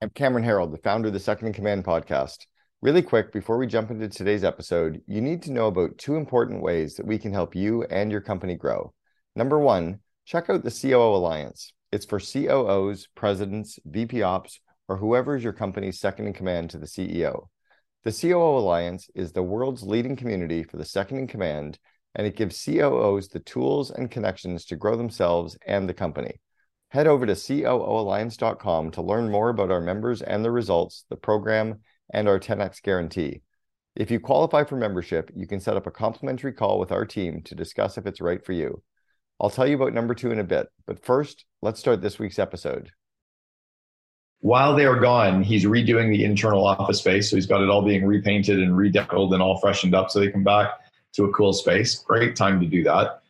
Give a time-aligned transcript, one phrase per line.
[0.00, 2.46] I'm Cameron Herold, the founder of the Second in Command podcast.
[2.82, 6.62] Really quick, before we jump into today's episode, you need to know about two important
[6.62, 8.94] ways that we can help you and your company grow.
[9.34, 11.72] Number one, check out the COO Alliance.
[11.90, 16.78] It's for COOs, presidents, VP ops, or whoever is your company's second in command to
[16.78, 17.48] the CEO.
[18.04, 21.80] The COO Alliance is the world's leading community for the second in command,
[22.14, 26.38] and it gives COOs the tools and connections to grow themselves and the company.
[26.90, 31.80] Head over to COOalliance.com to learn more about our members and the results, the program,
[32.12, 33.42] and our 10x guarantee.
[33.94, 37.42] If you qualify for membership, you can set up a complimentary call with our team
[37.42, 38.82] to discuss if it's right for you.
[39.38, 42.38] I'll tell you about number two in a bit, but first, let's start this week's
[42.38, 42.90] episode.
[44.40, 47.28] While they are gone, he's redoing the internal office space.
[47.28, 50.30] So he's got it all being repainted and redecorated and all freshened up so they
[50.30, 50.70] come back
[51.14, 51.96] to a cool space.
[51.96, 53.22] Great time to do that.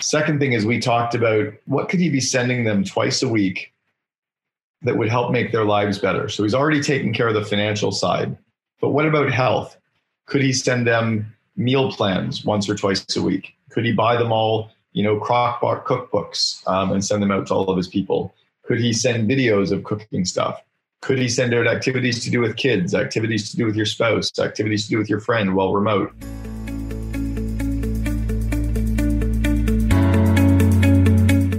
[0.00, 3.72] Second thing is we talked about what could he be sending them twice a week
[4.82, 6.28] that would help make their lives better.
[6.28, 8.36] So he's already taken care of the financial side.
[8.80, 9.76] But what about health?
[10.26, 13.54] Could he send them meal plans once or twice a week?
[13.70, 17.54] Could he buy them all, you know, crockpot cookbooks um, and send them out to
[17.54, 18.34] all of his people?
[18.64, 20.62] Could he send videos of cooking stuff?
[21.00, 24.38] Could he send out activities to do with kids, activities to do with your spouse,
[24.38, 26.12] activities to do with your friend while remote?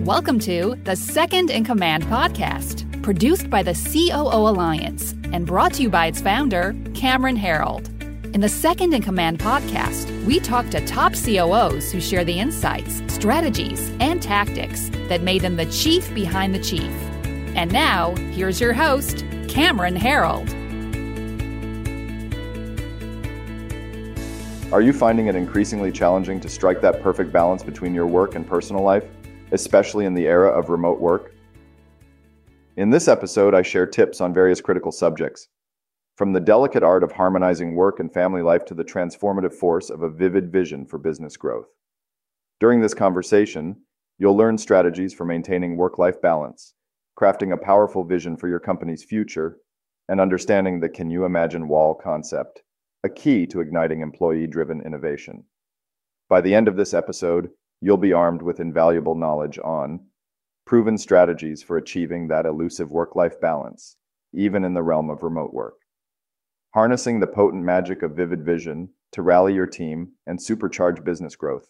[0.08, 5.82] Welcome to the Second in Command podcast, produced by the COO Alliance and brought to
[5.82, 7.90] you by its founder, Cameron Herold.
[8.34, 13.04] In the Second in Command podcast, we talk to top COOs who share the insights,
[13.14, 16.90] strategies, and tactics that made them the chief behind the chief.
[17.58, 20.48] And now, here's your host, Cameron Herold.
[24.72, 28.48] Are you finding it increasingly challenging to strike that perfect balance between your work and
[28.48, 29.04] personal life?
[29.52, 31.34] Especially in the era of remote work?
[32.76, 35.48] In this episode, I share tips on various critical subjects,
[36.16, 40.02] from the delicate art of harmonizing work and family life to the transformative force of
[40.02, 41.67] a vivid vision for business growth.
[42.60, 43.77] During this conversation,
[44.17, 46.73] you'll learn strategies for maintaining work life balance,
[47.20, 49.58] crafting a powerful vision for your company's future,
[50.10, 52.64] and understanding the Can You Imagine Wall concept,
[53.04, 55.43] a key to igniting employee driven innovation.
[56.30, 57.49] By the end of this episode,
[57.82, 59.99] you'll be armed with invaluable knowledge on
[60.65, 63.95] proven strategies for achieving that elusive work life balance,
[64.33, 65.76] even in the realm of remote work.
[66.73, 71.70] Harnessing the potent magic of vivid vision to rally your team and supercharge business growth.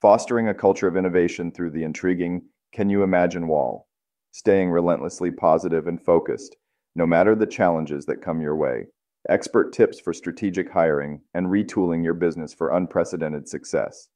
[0.00, 2.42] Fostering a culture of innovation through the intriguing
[2.72, 3.88] Can You Imagine Wall.
[4.32, 6.56] Staying relentlessly positive and focused,
[6.94, 8.86] no matter the challenges that come your way.
[9.28, 14.08] Expert tips for strategic hiring and retooling your business for unprecedented success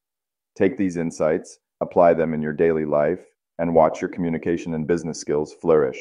[0.57, 3.21] Take these insights, apply them in your daily life,
[3.59, 5.99] and watch your communication and business skills flourish.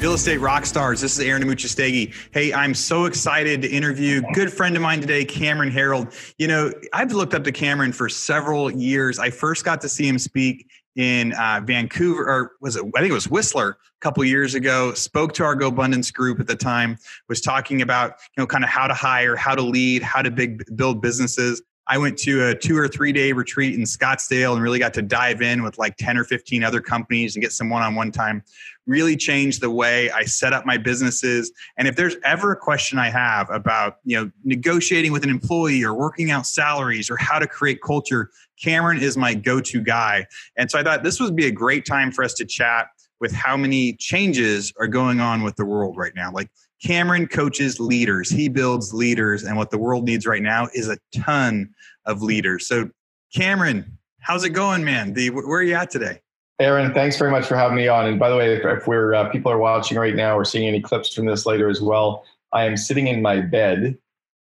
[0.00, 1.00] Real estate rock stars.
[1.00, 2.14] This is Aaron Amuchastegui.
[2.32, 6.14] Hey, I'm so excited to interview good friend of mine today, Cameron Herold.
[6.36, 9.18] You know, I've looked up to Cameron for several years.
[9.18, 12.84] I first got to see him speak in uh, Vancouver, or was it?
[12.94, 14.94] I think it was Whistler a couple years ago.
[14.94, 16.98] Spoke to our GoBundance group at the time.
[17.28, 20.30] Was talking about you know kind of how to hire, how to lead, how to
[20.30, 21.62] big build businesses.
[21.86, 25.02] I went to a two or three day retreat in Scottsdale and really got to
[25.02, 28.10] dive in with like 10 or 15 other companies and get some one on one
[28.10, 28.42] time.
[28.86, 31.50] Really changed the way I set up my businesses.
[31.78, 35.82] And if there's ever a question I have about, you know, negotiating with an employee
[35.82, 38.30] or working out salaries or how to create culture,
[38.62, 40.26] Cameron is my go to guy.
[40.56, 42.88] And so I thought this would be a great time for us to chat
[43.20, 46.30] with how many changes are going on with the world right now.
[46.30, 46.50] Like
[46.82, 50.98] Cameron coaches leaders, he builds leaders, and what the world needs right now is a
[51.14, 51.70] ton
[52.04, 52.66] of leaders.
[52.66, 52.90] So,
[53.34, 55.14] Cameron, how's it going, man?
[55.14, 56.20] The, where are you at today?
[56.60, 58.06] Aaron, thanks very much for having me on.
[58.06, 60.80] And by the way, if we're uh, people are watching right now or seeing any
[60.80, 63.98] clips from this later as well, I am sitting in my bed.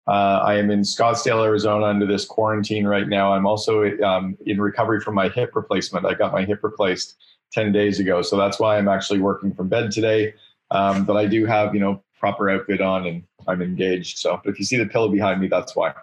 [0.08, 3.34] Uh, I am in Scottsdale, Arizona, under this quarantine right now.
[3.34, 6.06] I'm also um, in recovery from my hip replacement.
[6.06, 7.18] I got my hip replaced
[7.52, 8.22] 10 days ago.
[8.22, 10.34] So that's why I'm actually working from bed today.
[10.72, 14.18] Um, but I do have, you know, proper outfit on and I'm engaged.
[14.18, 15.94] So but if you see the pillow behind me, that's why.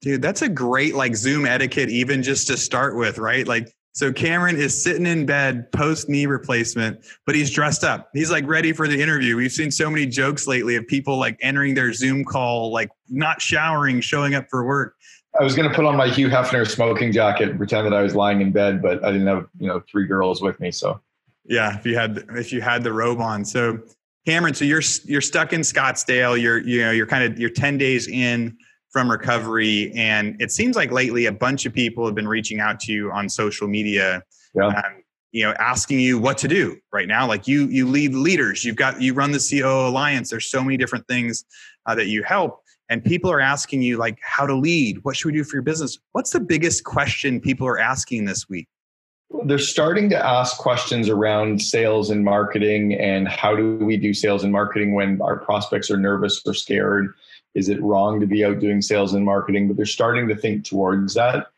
[0.00, 3.46] Dude, that's a great like Zoom etiquette, even just to start with, right?
[3.46, 8.10] Like, so Cameron is sitting in bed post knee replacement, but he's dressed up.
[8.12, 9.36] He's like ready for the interview.
[9.36, 13.40] We've seen so many jokes lately of people like entering their Zoom call, like not
[13.40, 14.96] showering, showing up for work.
[15.38, 18.02] I was going to put on my Hugh Hefner smoking jacket and pretend that I
[18.02, 20.72] was lying in bed, but I didn't have, you know, three girls with me.
[20.72, 21.00] So
[21.44, 23.44] yeah, if you had, if you had the robe on.
[23.44, 23.78] So
[24.26, 26.40] Cameron, so you're, you're stuck in Scottsdale.
[26.40, 28.58] You're, you know, you're kind of, you're 10 days in
[28.94, 29.92] from recovery.
[29.96, 33.10] And it seems like lately a bunch of people have been reaching out to you
[33.10, 34.22] on social media.
[34.54, 34.68] Yeah.
[34.68, 35.02] Um,
[35.32, 37.26] you know asking you what to do right now.
[37.26, 38.64] Like you you lead leaders.
[38.64, 40.30] You've got you run the COO alliance.
[40.30, 41.44] There's so many different things
[41.86, 42.60] uh, that you help.
[42.88, 45.00] And people are asking you like how to lead.
[45.02, 45.98] What should we do for your business?
[46.12, 48.68] What's the biggest question people are asking this week?
[49.44, 54.44] They're starting to ask questions around sales and marketing and how do we do sales
[54.44, 57.12] and marketing when our prospects are nervous or scared
[57.54, 60.64] is it wrong to be out doing sales and marketing but they're starting to think
[60.64, 61.48] towards that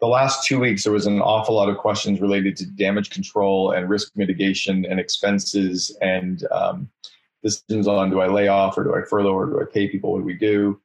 [0.00, 3.70] the last two weeks, there was an awful lot of questions related to damage control
[3.70, 6.88] and risk mitigation and expenses and um,
[7.42, 10.12] decisions on do I lay off or do I furlough or do I pay people?
[10.12, 10.80] What do we do?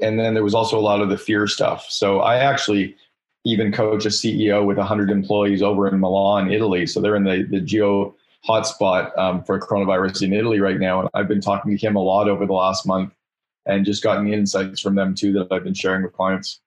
[0.00, 1.86] And then there was also a lot of the fear stuff.
[1.90, 2.96] So I actually
[3.44, 6.86] even coach a CEO with 100 employees over in Milan, Italy.
[6.86, 8.14] So they're in the, the geo
[8.48, 11.00] hotspot um, for coronavirus in Italy right now.
[11.00, 13.12] And I've been talking to him a lot over the last month
[13.70, 16.60] and just gotten insights from them too that I've been sharing with clients.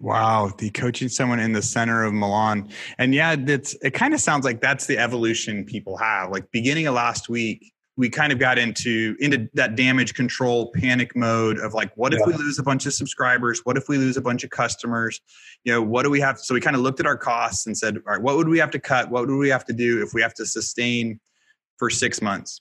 [0.00, 2.68] Wow, the coaching someone in the center of Milan.
[2.98, 6.30] And yeah, it's it kind of sounds like that's the evolution people have.
[6.30, 11.16] Like beginning of last week, we kind of got into into that damage control panic
[11.16, 12.26] mode of like what if yeah.
[12.26, 13.62] we lose a bunch of subscribers?
[13.64, 15.20] What if we lose a bunch of customers?
[15.64, 17.76] You know, what do we have so we kind of looked at our costs and
[17.76, 19.10] said, all right, what would we have to cut?
[19.10, 21.18] What would we have to do if we have to sustain
[21.76, 22.60] for 6 months?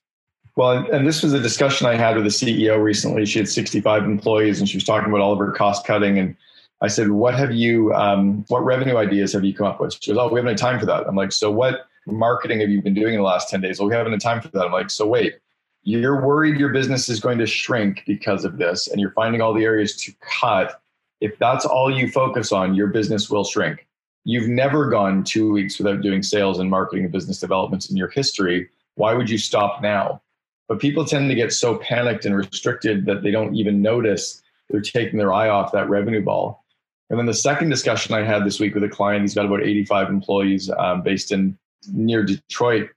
[0.58, 3.28] Well, and this was a discussion I had with the CEO recently.
[3.28, 6.36] She had 65 employees and she was talking about all of her cost cutting and
[6.82, 7.94] I said, "What have you?
[7.94, 10.58] Um, what revenue ideas have you come up with?" She goes, "Oh, we haven't had
[10.58, 13.50] time for that." I'm like, "So what marketing have you been doing in the last
[13.50, 14.66] ten days?" Well, we haven't had time for that.
[14.66, 15.36] I'm like, "So wait,
[15.84, 19.54] you're worried your business is going to shrink because of this, and you're finding all
[19.54, 20.82] the areas to cut.
[21.22, 23.88] If that's all you focus on, your business will shrink.
[24.24, 28.10] You've never gone two weeks without doing sales and marketing and business developments in your
[28.10, 28.70] history.
[28.96, 30.22] Why would you stop now?"
[30.68, 34.82] But people tend to get so panicked and restricted that they don't even notice they're
[34.82, 36.64] taking their eye off that revenue ball.
[37.10, 39.64] And then the second discussion I had this week with a client, he's got about
[39.64, 41.58] 85 employees um, based in
[41.94, 42.90] near Detroit.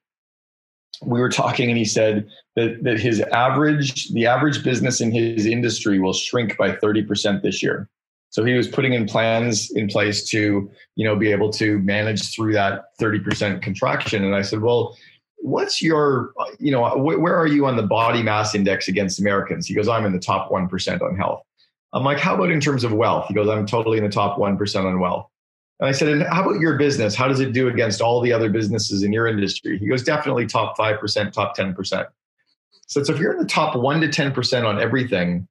[1.02, 5.46] We were talking, and he said that that his average, the average business in his
[5.46, 7.88] industry, will shrink by 30% this year.
[8.30, 12.34] So he was putting in plans in place to, you know, be able to manage
[12.34, 14.24] through that 30% contraction.
[14.24, 14.96] And I said, well,
[15.42, 19.66] what's your, you know, where are you on the body mass index against Americans?
[19.66, 21.42] He goes, I'm in the top 1% on health.
[21.92, 23.26] I'm like, how about in terms of wealth?
[23.28, 25.26] He goes, I'm totally in the top 1% on wealth.
[25.80, 27.14] And I said, and how about your business?
[27.14, 29.78] How does it do against all the other businesses in your industry?
[29.78, 32.06] He goes, definitely top 5%, top 10%.
[32.86, 35.48] So, so if you're in the top 1% to 10% on everything,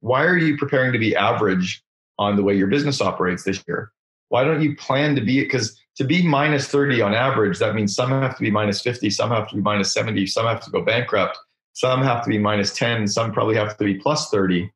[0.00, 1.82] why are you preparing to be average
[2.18, 3.90] on the way your business operates this year?
[4.28, 5.42] Why don't you plan to be?
[5.42, 9.10] Because to be minus 30 on average, that means some have to be minus 50,
[9.10, 11.38] some have to be minus 70, some have to go bankrupt,
[11.72, 14.70] some have to be minus 10, some probably have to be plus 30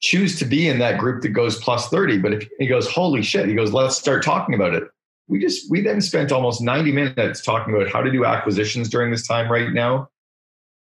[0.00, 2.18] choose to be in that group that goes plus 30.
[2.18, 4.84] But if he goes, holy shit, he goes, let's start talking about it.
[5.28, 9.10] We just, we then spent almost 90 minutes talking about how to do acquisitions during
[9.10, 10.08] this time right now,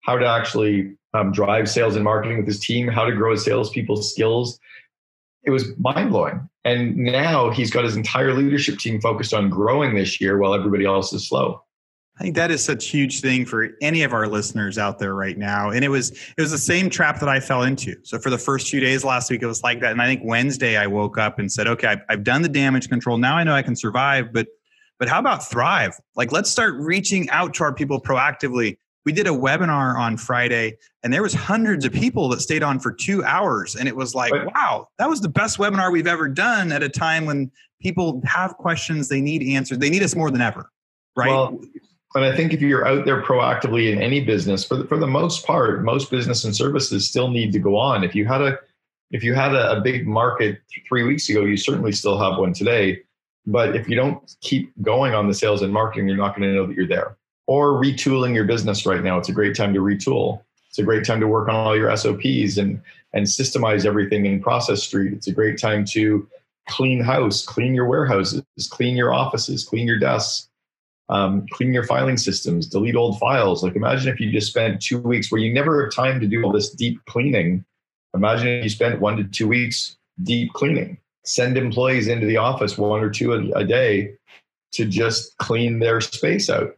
[0.01, 3.43] how to actually um, drive sales and marketing with his team, how to grow his
[3.43, 4.59] salespeople's skills.
[5.43, 6.48] It was mind blowing.
[6.65, 10.85] And now he's got his entire leadership team focused on growing this year while everybody
[10.85, 11.63] else is slow.
[12.19, 15.15] I think that is such a huge thing for any of our listeners out there
[15.15, 15.69] right now.
[15.69, 17.95] And it was it was the same trap that I fell into.
[18.03, 19.93] So for the first few days last week, it was like that.
[19.93, 22.89] And I think Wednesday I woke up and said, okay, I've, I've done the damage
[22.89, 23.17] control.
[23.17, 24.47] Now I know I can survive, but
[24.97, 25.93] but how about thrive?
[26.17, 28.77] Like let's start reaching out to our people proactively.
[29.05, 32.79] We did a webinar on Friday and there was hundreds of people that stayed on
[32.79, 33.75] for two hours.
[33.75, 36.89] And it was like, wow, that was the best webinar we've ever done at a
[36.89, 37.51] time when
[37.81, 40.69] people have questions, they need answers, they need us more than ever.
[41.15, 41.29] Right.
[41.29, 41.59] Well,
[42.15, 45.07] and I think if you're out there proactively in any business, for the, for the
[45.07, 48.03] most part, most business and services still need to go on.
[48.03, 48.57] If you had a
[49.11, 52.53] if you had a, a big market three weeks ago, you certainly still have one
[52.53, 53.01] today.
[53.45, 56.53] But if you don't keep going on the sales and marketing, you're not going to
[56.53, 57.17] know that you're there.
[57.49, 59.17] Or retooling your business right now.
[59.17, 60.41] It's a great time to retool.
[60.69, 62.81] It's a great time to work on all your SOPs and
[63.13, 65.13] and systemize everything in Process Street.
[65.13, 66.27] It's a great time to
[66.67, 70.49] clean house, clean your warehouses, clean your offices, clean your desks
[71.09, 73.63] um, clean your filing systems, delete old files.
[73.63, 76.43] Like imagine if you just spent two weeks where you never have time to do
[76.43, 77.65] all this deep cleaning.
[78.13, 80.97] Imagine if you spent one to two weeks deep cleaning.
[81.25, 84.13] Send employees into the office one or two a, a day
[84.73, 86.75] to just clean their space out.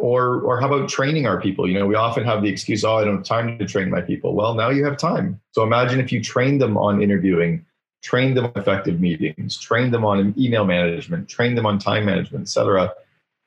[0.00, 1.68] Or, or how about training our people?
[1.68, 4.00] You know, we often have the excuse, oh, I don't have time to train my
[4.00, 4.34] people.
[4.34, 5.40] Well, now you have time.
[5.52, 7.66] So imagine if you train them on interviewing,
[8.02, 12.42] train them on effective meetings, train them on email management, train them on time management,
[12.42, 12.90] et cetera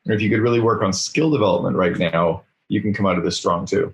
[0.05, 3.17] and if you could really work on skill development right now, you can come out
[3.17, 3.93] of this strong too.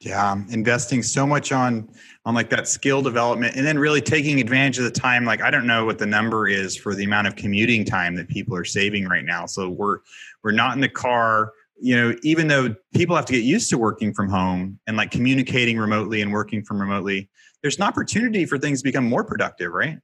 [0.00, 1.88] Yeah, investing so much on
[2.24, 5.50] on like that skill development and then really taking advantage of the time like I
[5.50, 8.64] don't know what the number is for the amount of commuting time that people are
[8.64, 9.44] saving right now.
[9.44, 9.98] So we're
[10.42, 13.78] we're not in the car, you know, even though people have to get used to
[13.78, 17.28] working from home and like communicating remotely and working from remotely,
[17.62, 19.98] there's an opportunity for things to become more productive, right?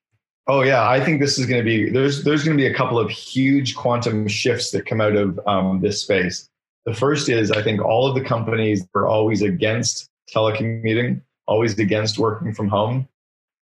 [0.48, 2.74] Oh yeah, I think this is going to be there's there's going to be a
[2.74, 6.48] couple of huge quantum shifts that come out of um, this space.
[6.84, 12.18] The first is I think all of the companies are always against telecommuting, always against
[12.18, 13.08] working from home,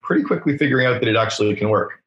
[0.01, 2.03] pretty quickly figuring out that it actually can work.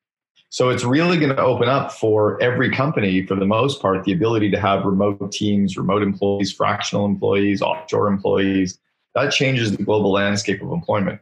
[0.50, 4.12] So it's really going to open up for every company, for the most part, the
[4.12, 8.76] ability to have remote teams, remote employees, fractional employees, offshore employees.
[9.14, 11.20] That changes the global landscape of employment.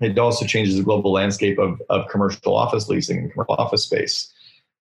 [0.00, 4.30] It also changes the global landscape of, of commercial office leasing and commercial office space.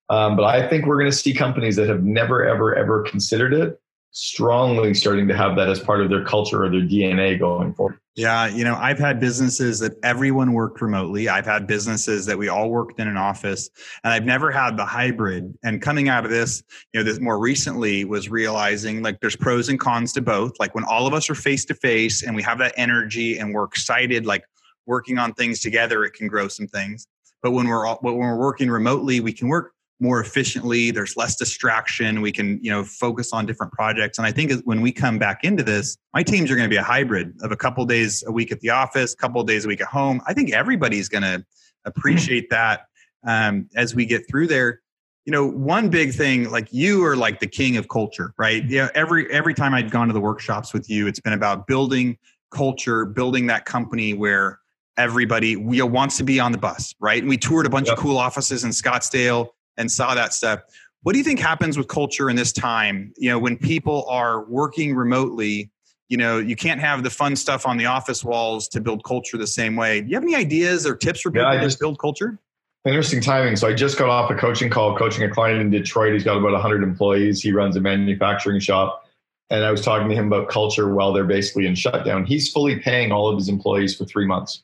[0.10, 3.54] Um, but I think we're going to see companies that have never, ever, ever considered
[3.54, 3.80] it
[4.18, 8.00] strongly starting to have that as part of their culture or their DNA going forward.
[8.16, 11.30] Yeah, you know, I've had businesses that everyone worked remotely.
[11.30, 13.70] I've had businesses that we all worked in an office,
[14.04, 15.56] and I've never had the hybrid.
[15.64, 19.70] And coming out of this, you know, this more recently was realizing like there's pros
[19.70, 20.54] and cons to both.
[20.60, 23.54] Like when all of us are face to face and we have that energy and
[23.54, 24.46] we're excited, like
[24.88, 27.06] working on things together, it can grow some things.
[27.44, 31.36] But when we're all, when we're working remotely, we can work more efficiently there's less
[31.36, 34.18] distraction we can you know focus on different projects.
[34.18, 36.78] And i think when we come back into this my teams are going to be
[36.78, 39.48] a hybrid of a couple of days a week at the office a couple of
[39.48, 40.22] days a week at home.
[40.28, 41.44] I think everybody's going to
[41.86, 42.82] appreciate that
[43.26, 44.82] um, as we get through there.
[45.26, 48.64] You know one big thing like you are like the king of culture right?
[48.66, 52.18] Yeah every every time i'd gone to the workshops with you it's been about building
[52.52, 54.60] culture building that company where
[54.96, 57.20] everybody we wants to be on the bus right?
[57.20, 57.98] And we toured a bunch yep.
[57.98, 60.62] of cool offices in scottsdale and saw that stuff.
[61.04, 63.14] What do you think happens with culture in this time?
[63.18, 65.72] You know, when people are working remotely,
[66.10, 69.38] you know, you can't have the fun stuff on the office walls to build culture
[69.38, 70.02] the same way.
[70.02, 72.40] Do you have any ideas or tips for people yeah, just, to build culture?
[72.86, 73.58] Interesting timing.
[73.58, 76.14] So I just got off a coaching call, coaching a client in Detroit.
[76.14, 77.42] He's got about 100 employees.
[77.42, 79.06] He runs a manufacturing shop.
[79.50, 82.26] And I was talking to him about culture while they're basically in shutdown.
[82.26, 84.64] He's fully paying all of his employees for three months,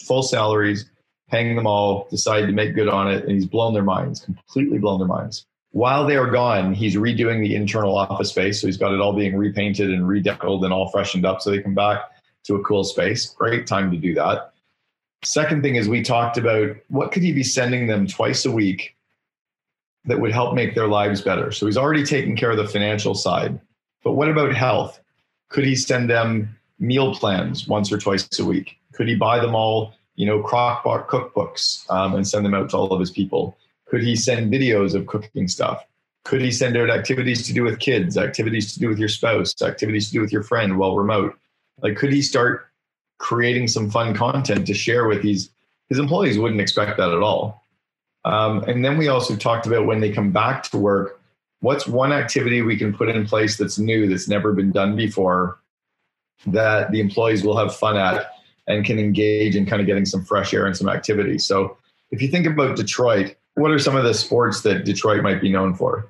[0.00, 0.90] full salaries,
[1.32, 4.78] paying them all, decided to make good on it, and he's blown their minds, completely
[4.78, 5.46] blown their minds.
[5.70, 8.60] While they are gone, he's redoing the internal office space.
[8.60, 11.62] So he's got it all being repainted and redeckled and all freshened up so they
[11.62, 12.02] come back
[12.44, 13.30] to a cool space.
[13.30, 14.52] Great time to do that.
[15.24, 18.94] Second thing is we talked about what could he be sending them twice a week
[20.04, 21.50] that would help make their lives better.
[21.50, 23.58] So he's already taken care of the financial side.
[24.04, 25.00] But what about health?
[25.48, 28.76] Could he send them meal plans once or twice a week?
[28.92, 32.76] Could he buy them all you know, crockpot cookbooks um, and send them out to
[32.76, 33.56] all of his people?
[33.86, 35.84] Could he send videos of cooking stuff?
[36.24, 39.60] Could he send out activities to do with kids, activities to do with your spouse,
[39.60, 41.36] activities to do with your friend while remote?
[41.82, 42.68] Like, could he start
[43.18, 45.50] creating some fun content to share with these?
[45.88, 47.62] His employees wouldn't expect that at all.
[48.24, 51.20] Um, and then we also talked about when they come back to work,
[51.60, 55.58] what's one activity we can put in place that's new, that's never been done before,
[56.46, 58.30] that the employees will have fun at
[58.66, 61.38] and can engage in kind of getting some fresh air and some activity.
[61.38, 61.76] So
[62.10, 65.50] if you think about Detroit, what are some of the sports that Detroit might be
[65.50, 66.08] known for?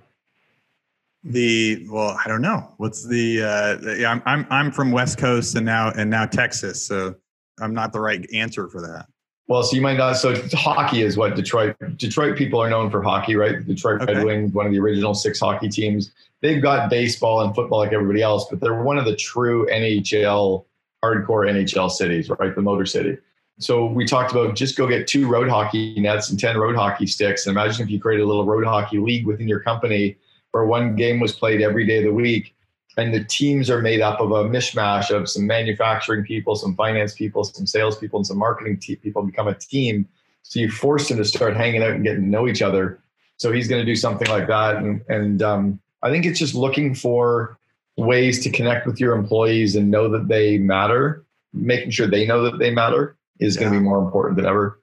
[1.25, 2.73] The well, I don't know.
[2.79, 3.43] What's the?
[3.43, 7.15] Uh, yeah, I'm I'm I'm from West Coast and now and now Texas, so
[7.61, 9.07] I'm not the right answer for that.
[9.47, 10.15] Well, so you might not.
[10.15, 13.59] So hockey is what Detroit Detroit people are known for hockey, right?
[13.59, 14.15] The Detroit okay.
[14.15, 16.13] Red Wings, one of the original six hockey teams.
[16.41, 20.65] They've got baseball and football like everybody else, but they're one of the true NHL
[21.03, 22.55] hardcore NHL cities, right?
[22.55, 23.19] The Motor City.
[23.59, 27.07] So we talked about just go get two road hockey nets and 10 road hockey
[27.07, 27.47] sticks.
[27.47, 30.17] And imagine if you created a little road hockey league within your company
[30.53, 32.55] where one game was played every day of the week.
[32.97, 37.15] And the teams are made up of a mishmash of some manufacturing people, some finance
[37.15, 40.07] people, some sales people, and some marketing te- people become a team.
[40.43, 43.01] So you force them to start hanging out and getting to know each other.
[43.39, 44.77] So he's going to do something like that.
[44.77, 47.59] And, and um, I think it's just looking for
[47.97, 52.43] ways to connect with your employees and know that they matter, making sure they know
[52.43, 53.63] that they matter is yeah.
[53.63, 54.81] going to be more important than ever.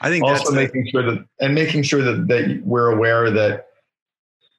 [0.00, 3.66] I think also making sure that and making sure that, that we're aware that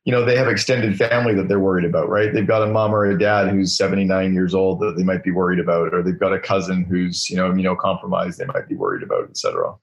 [0.03, 2.33] you know they have extended family that they're worried about, right?
[2.33, 5.31] They've got a mom or a dad who's 79 years old that they might be
[5.31, 9.03] worried about, or they've got a cousin who's you know immunocompromised they might be worried
[9.03, 9.75] about, etc.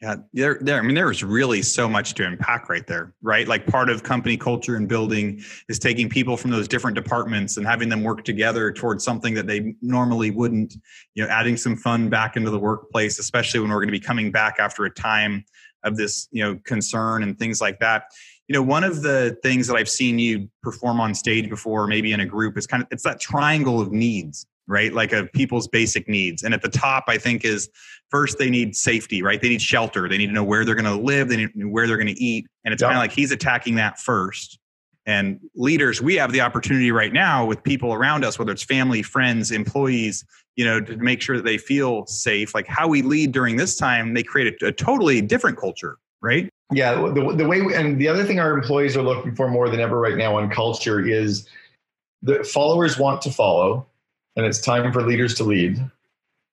[0.00, 0.78] Yeah, there, there.
[0.78, 3.48] I mean, there's really so much to unpack right there, right?
[3.48, 7.66] Like part of company culture and building is taking people from those different departments and
[7.66, 10.76] having them work together towards something that they normally wouldn't.
[11.14, 13.98] You know, adding some fun back into the workplace, especially when we're going to be
[13.98, 15.44] coming back after a time
[15.82, 18.04] of this, you know, concern and things like that.
[18.46, 22.12] You know, one of the things that I've seen you perform on stage before, maybe
[22.12, 24.92] in a group, is kind of it's that triangle of needs right?
[24.92, 26.42] Like of people's basic needs.
[26.42, 27.68] And at the top, I think is
[28.10, 29.40] first they need safety, right?
[29.40, 30.08] They need shelter.
[30.08, 31.28] They need to know where they're going to live.
[31.28, 32.46] They need to know where they're going to eat.
[32.64, 34.58] And it's kind of like he's attacking that first.
[35.06, 39.02] And leaders, we have the opportunity right now with people around us, whether it's family,
[39.02, 40.22] friends, employees,
[40.54, 42.54] you know, to make sure that they feel safe.
[42.54, 46.50] Like how we lead during this time, they create a, a totally different culture, right?
[46.70, 49.80] Yeah, the, the way and the other thing our employees are looking for more than
[49.80, 51.48] ever right now on culture is
[52.20, 53.86] the followers want to follow,
[54.38, 55.78] and it's time for leaders to lead.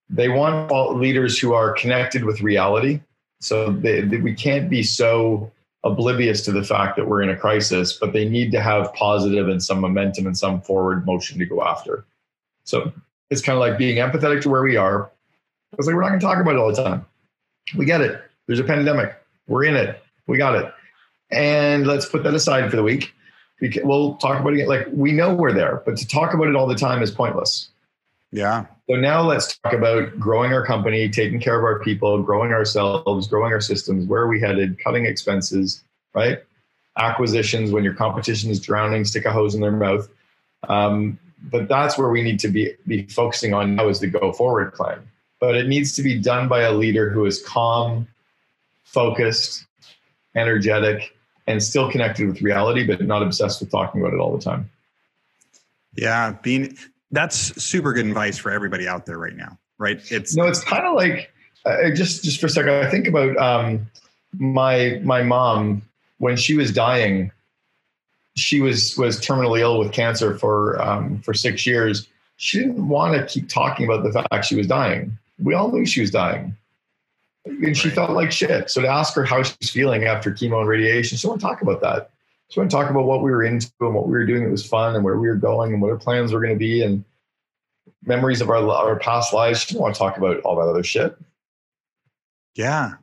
[0.10, 3.00] They want leaders who are connected with reality.
[3.40, 5.52] So they, they, we can't be so
[5.84, 9.48] oblivious to the fact that we're in a crisis, but they need to have positive
[9.48, 12.04] and some momentum and some forward motion to go after.
[12.64, 12.92] So
[13.30, 15.12] it's kind of like being empathetic to where we are.
[15.78, 17.06] It's like we're not going to talk about it all the time.
[17.78, 18.20] We get it.
[18.48, 19.16] There's a pandemic.
[19.48, 20.02] We're in it.
[20.26, 20.74] We got it.
[21.30, 23.14] And let's put that aside for the week.
[23.84, 24.68] We'll talk about it.
[24.68, 27.70] Like we know we're there, but to talk about it all the time is pointless.
[28.32, 28.66] Yeah.
[28.90, 33.28] So now let's talk about growing our company, taking care of our people, growing ourselves,
[33.28, 34.06] growing our systems.
[34.06, 34.78] Where are we headed?
[34.80, 36.40] Cutting expenses, right?
[36.98, 37.72] Acquisitions.
[37.72, 40.08] When your competition is drowning, stick a hose in their mouth.
[40.68, 41.18] Um,
[41.50, 44.74] but that's where we need to be be focusing on now is the go forward
[44.74, 45.00] plan.
[45.40, 48.08] But it needs to be done by a leader who is calm,
[48.84, 49.66] focused,
[50.36, 51.16] energetic,
[51.48, 54.70] and still connected with reality, but not obsessed with talking about it all the time.
[55.96, 56.78] Yeah, being
[57.16, 60.00] that's super good advice for everybody out there right now, right?
[60.12, 61.32] It's no, it's kind of like
[61.66, 62.74] uh, just just for a second.
[62.74, 63.90] I think about um,
[64.34, 65.82] my my mom
[66.18, 67.32] when she was dying.
[68.36, 72.08] She was was terminally ill with cancer for um, for six years.
[72.38, 75.18] She didn't want to keep talking about the fact she was dying.
[75.40, 76.56] We all knew she was dying,
[77.46, 77.96] and she right.
[77.96, 78.70] felt like shit.
[78.70, 81.62] So to ask her how she's feeling after chemo and radiation, she want to talk
[81.62, 82.12] about that.
[82.50, 84.52] So want to talk about what we were into and what we were doing that
[84.52, 86.84] was fun and where we were going and what our plans were going to be
[86.84, 87.04] and
[88.04, 89.62] memories of our our past lives.
[89.62, 91.18] She didn't want to talk about all that other shit.
[92.54, 92.94] Yeah,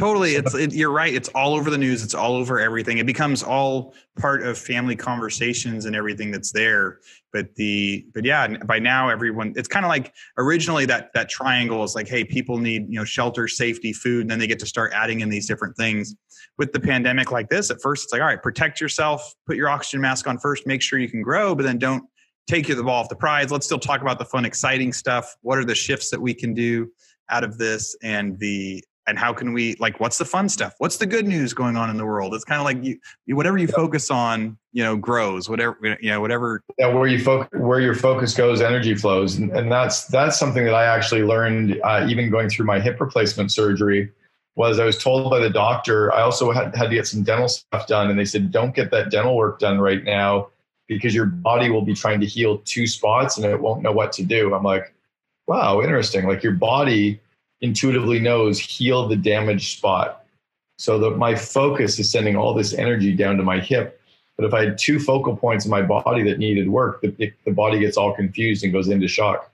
[0.00, 0.34] totally.
[0.34, 1.12] It's it, you're right.
[1.14, 2.02] It's all over the news.
[2.02, 2.98] It's all over everything.
[2.98, 6.98] It becomes all part of family conversations and everything that's there.
[7.32, 9.52] But the but yeah, by now everyone.
[9.56, 13.04] It's kind of like originally that that triangle is like, hey, people need you know
[13.04, 16.14] shelter, safety, food, and then they get to start adding in these different things
[16.60, 19.70] with the pandemic like this, at first it's like, all right, protect yourself, put your
[19.70, 22.04] oxygen mask on first, make sure you can grow, but then don't
[22.46, 23.50] take the ball off the prize.
[23.50, 25.36] Let's still talk about the fun, exciting stuff.
[25.40, 26.90] What are the shifts that we can do
[27.30, 30.96] out of this and the and how can we like what's the fun stuff what's
[30.96, 33.66] the good news going on in the world it's kind of like you whatever you
[33.66, 37.94] focus on you know grows whatever you know whatever yeah where you focus where your
[37.94, 42.30] focus goes energy flows and, and that's that's something that i actually learned uh, even
[42.30, 44.10] going through my hip replacement surgery
[44.56, 47.48] was I was told by the doctor, I also had, had to get some dental
[47.48, 48.10] stuff done.
[48.10, 50.48] And they said, don't get that dental work done right now
[50.86, 54.12] because your body will be trying to heal two spots and it won't know what
[54.12, 54.52] to do.
[54.52, 54.92] I'm like,
[55.46, 56.26] wow, interesting.
[56.26, 57.20] Like your body
[57.60, 60.24] intuitively knows heal the damaged spot.
[60.78, 64.00] So that my focus is sending all this energy down to my hip.
[64.36, 67.52] But if I had two focal points in my body that needed work, the, the
[67.52, 69.52] body gets all confused and goes into shock.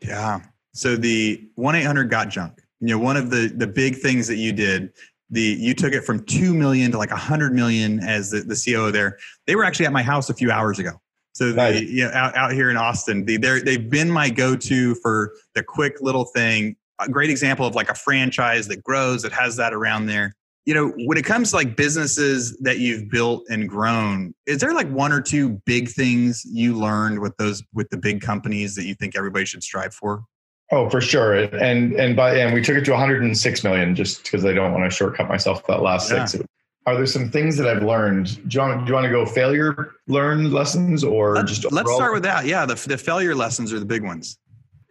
[0.00, 0.40] Yeah.
[0.72, 4.36] So the 1 800 got junk you know one of the the big things that
[4.36, 4.92] you did
[5.30, 8.90] the you took it from 2 million to like 100 million as the, the COO
[8.90, 10.92] there they were actually at my house a few hours ago
[11.32, 11.82] so the, nice.
[11.82, 15.96] you know, out, out here in Austin the, they've been my go-to for the quick
[16.00, 20.06] little thing a great example of like a franchise that grows that has that around
[20.06, 24.58] there you know when it comes to like businesses that you've built and grown is
[24.58, 28.74] there like one or two big things you learned with those with the big companies
[28.74, 30.24] that you think everybody should strive for
[30.70, 31.34] Oh, for sure.
[31.34, 34.90] And and by and we took it to 106 million just because I don't want
[34.90, 36.24] to shortcut myself that last yeah.
[36.24, 36.44] six.
[36.86, 38.48] Are there some things that I've learned?
[38.48, 41.92] Do you want, do you want to go failure learn lessons or let's, just let's
[41.94, 42.44] start with that.
[42.44, 44.38] Yeah, the, the failure lessons are the big ones.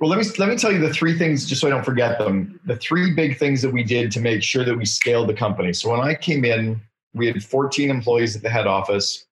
[0.03, 2.19] Well, let me let me tell you the three things just so I don't forget
[2.19, 2.59] them.
[2.65, 5.71] The three big things that we did to make sure that we scaled the company.
[5.71, 6.81] So when I came in,
[7.13, 9.25] we had 14 employees at the head office.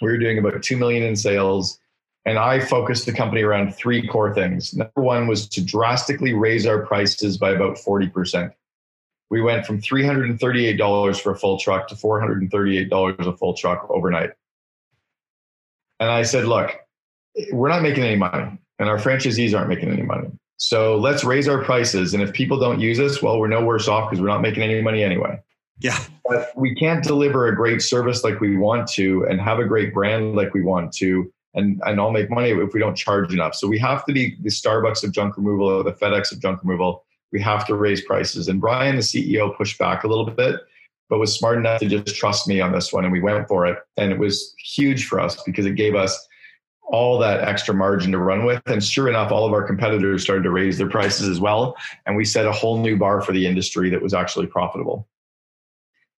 [0.00, 1.78] We were doing about 2 million in sales
[2.24, 4.74] and I focused the company around three core things.
[4.74, 8.52] Number one was to drastically raise our prices by about 40%.
[9.30, 14.30] We went from $338 for a full truck to $438 a full truck overnight.
[16.00, 16.76] And I said, look,
[17.52, 20.28] we're not making any money, and our franchisees aren't making any money.
[20.58, 22.14] So let's raise our prices.
[22.14, 24.62] And if people don't use us, well, we're no worse off because we're not making
[24.62, 25.40] any money anyway.
[25.80, 25.98] Yeah.
[26.28, 29.92] But we can't deliver a great service like we want to and have a great
[29.92, 33.54] brand like we want to and and I'll make money if we don't charge enough.
[33.54, 36.60] So we have to be the Starbucks of junk removal or the FedEx of junk
[36.62, 37.04] removal.
[37.32, 38.48] We have to raise prices.
[38.48, 40.60] And Brian, the CEO, pushed back a little bit,
[41.08, 43.66] but was smart enough to just trust me on this one, and we went for
[43.66, 43.78] it.
[43.96, 46.28] And it was huge for us because it gave us
[46.92, 48.62] all that extra margin to run with.
[48.66, 51.74] And sure enough, all of our competitors started to raise their prices as well.
[52.06, 55.08] And we set a whole new bar for the industry that was actually profitable.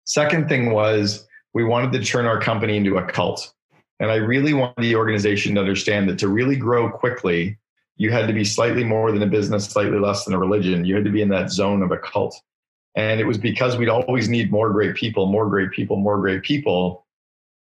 [0.05, 3.53] Second thing was we wanted to turn our company into a cult.
[3.99, 7.57] And I really wanted the organization to understand that to really grow quickly,
[7.95, 10.85] you had to be slightly more than a business, slightly less than a religion.
[10.85, 12.35] You had to be in that zone of a cult.
[12.95, 16.41] And it was because we'd always need more great people, more great people, more great
[16.41, 17.05] people.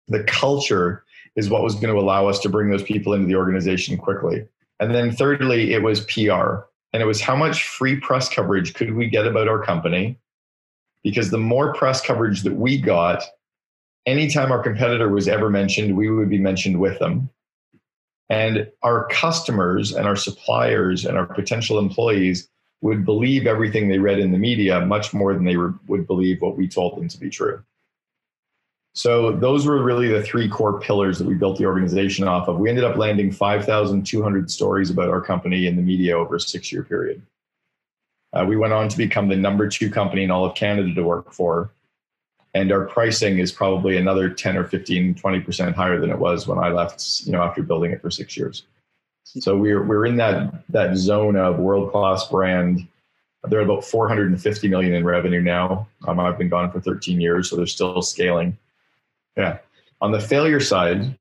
[0.06, 1.04] The culture
[1.36, 4.46] is what was going to allow us to bring those people into the organization quickly.
[4.80, 6.64] And then thirdly, it was PR.
[6.92, 10.18] And it was how much free press coverage could we get about our company?
[11.02, 13.22] Because the more press coverage that we got,
[14.06, 17.30] anytime our competitor was ever mentioned, we would be mentioned with them.
[18.28, 22.48] And our customers and our suppliers and our potential employees
[22.82, 26.56] would believe everything they read in the media much more than they would believe what
[26.56, 27.62] we told them to be true.
[28.94, 32.58] So those were really the three core pillars that we built the organization off of.
[32.58, 36.82] We ended up landing 5,200 stories about our company in the media over a six-year
[36.82, 37.22] period.
[38.34, 41.02] Uh, we went on to become the number two company in all of Canada to
[41.02, 41.70] work for.
[42.54, 46.58] And our pricing is probably another 10 or 15, 20% higher than it was when
[46.58, 48.64] I left, you know, after building it for six years.
[49.24, 52.86] So we're, we're in that, that zone of world-class brand.
[53.44, 55.88] They're about 450 million in revenue now.
[56.06, 58.58] Um, I've been gone for 13 years, so they're still scaling
[59.36, 59.58] yeah.
[60.00, 61.16] On the failure side,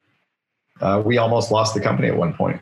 [0.82, 2.62] uh, we almost lost the company at one point.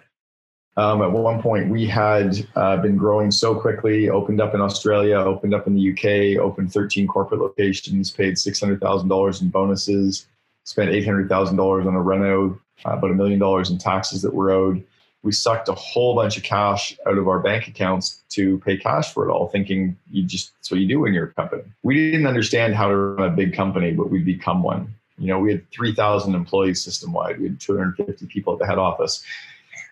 [0.78, 5.18] Um, at one point, we had uh, been growing so quickly, opened up in Australia,
[5.18, 10.28] opened up in the UK, opened 13 corporate locations, paid $600,000 in bonuses,
[10.64, 14.82] spent $800,000 on a reno, uh, about a million dollars in taxes that were owed.
[15.22, 19.14] We sucked a whole bunch of cash out of our bank accounts to pay cash
[19.14, 21.64] for it all, thinking you just, that's what you do when you're a company.
[21.84, 24.96] We didn't understand how to run a big company, but we'd become one.
[25.20, 27.40] You know, we had 3,000 employees system wide.
[27.40, 29.24] We had 250 people at the head office.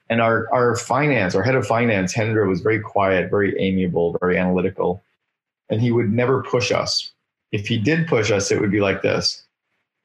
[0.09, 4.37] And our, our finance, our head of finance, Hendra, was very quiet, very amiable, very
[4.37, 5.03] analytical.
[5.69, 7.11] And he would never push us.
[7.51, 9.47] If he did push us, it would be like this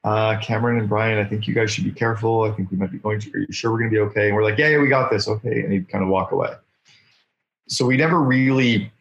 [0.03, 2.43] uh, Cameron and Brian, I think you guys should be careful.
[2.43, 4.27] I think we might be going to, are you sure we're going to be okay?
[4.27, 5.27] And we're like, yeah, yeah, we got this.
[5.27, 5.61] Okay.
[5.61, 6.53] And he'd kind of walk away.
[7.67, 8.91] So we never really,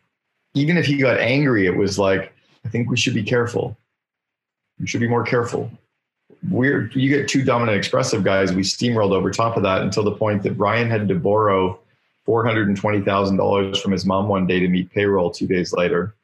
[0.54, 2.32] even if he got angry, it was like,
[2.64, 3.76] I think we should be careful.
[4.78, 5.70] We should be more careful
[6.50, 8.52] we're you get two dominant expressive guys.
[8.52, 11.78] We steamrolled over top of that until the point that Brian had to borrow
[12.24, 15.46] four hundred and twenty thousand dollars from his mom one day to meet payroll two
[15.46, 16.14] days later,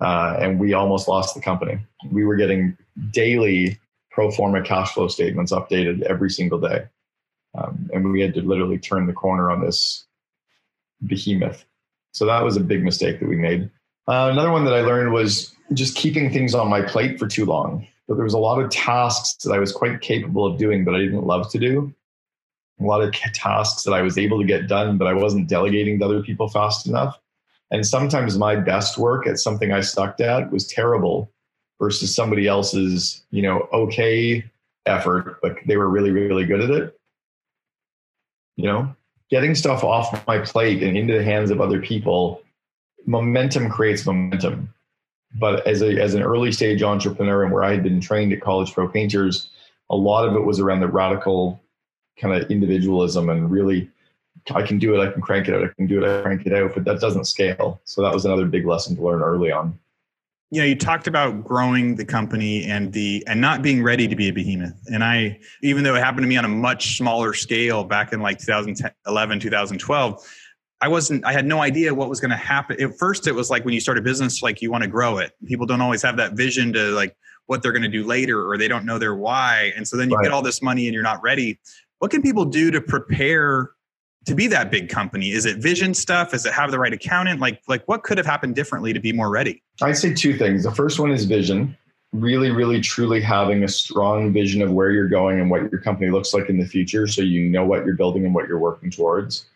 [0.00, 1.78] uh, and we almost lost the company.
[2.10, 2.76] We were getting
[3.12, 3.78] daily
[4.10, 6.86] pro forma cash flow statements updated every single day,
[7.56, 10.06] um, and we had to literally turn the corner on this
[11.06, 11.64] behemoth.
[12.12, 13.70] So that was a big mistake that we made.
[14.08, 17.44] Uh, another one that I learned was just keeping things on my plate for too
[17.44, 20.84] long but there was a lot of tasks that I was quite capable of doing,
[20.84, 21.94] but I didn't love to do.
[22.80, 25.98] A lot of tasks that I was able to get done, but I wasn't delegating
[25.98, 27.18] to other people fast enough.
[27.70, 31.30] And sometimes my best work at something I sucked at was terrible
[31.80, 34.44] versus somebody else's, you know, okay
[34.84, 36.98] effort, but they were really, really good at it.
[38.56, 38.96] You know,
[39.30, 42.42] getting stuff off my plate and into the hands of other people,
[43.06, 44.72] momentum creates momentum
[45.34, 48.40] but as a as an early stage entrepreneur and where I had been trained at
[48.40, 49.50] College Pro Painters,
[49.90, 51.60] a lot of it was around the radical
[52.20, 53.90] kind of individualism and really
[54.54, 56.46] I can do it, I can crank it out, I can do it, I crank
[56.46, 57.80] it out, but that doesn't scale.
[57.84, 59.78] So that was another big lesson to learn early on.
[60.52, 64.28] Yeah, you talked about growing the company and the and not being ready to be
[64.28, 64.80] a behemoth.
[64.92, 68.20] And I, even though it happened to me on a much smaller scale back in
[68.20, 70.36] like 2011, 2012,
[70.80, 72.80] I wasn't, I had no idea what was going to happen.
[72.80, 75.18] At first, it was like when you start a business, like you want to grow
[75.18, 75.32] it.
[75.46, 78.58] People don't always have that vision to like what they're going to do later, or
[78.58, 79.72] they don't know their why.
[79.76, 80.24] And so then you right.
[80.24, 81.58] get all this money and you're not ready.
[81.98, 83.70] What can people do to prepare
[84.26, 85.30] to be that big company?
[85.30, 86.34] Is it vision stuff?
[86.34, 87.40] Is it have the right accountant?
[87.40, 89.62] Like, like what could have happened differently to be more ready?
[89.80, 90.64] I'd say two things.
[90.64, 91.76] The first one is vision.
[92.12, 96.10] Really, really, truly having a strong vision of where you're going and what your company
[96.10, 98.90] looks like in the future, so you know what you're building and what you're working
[98.90, 99.46] towards.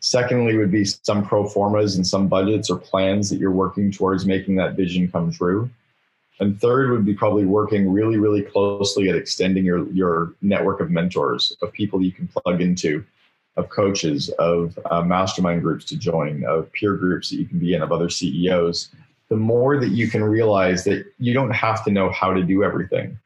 [0.00, 4.24] Secondly, would be some pro formas and some budgets or plans that you're working towards
[4.24, 5.68] making that vision come true.
[6.40, 10.90] And third would be probably working really, really closely at extending your, your network of
[10.90, 13.04] mentors, of people you can plug into,
[13.56, 17.74] of coaches, of uh, mastermind groups to join, of peer groups that you can be
[17.74, 18.88] in, of other CEOs.
[19.28, 22.64] The more that you can realize that you don't have to know how to do
[22.64, 23.18] everything,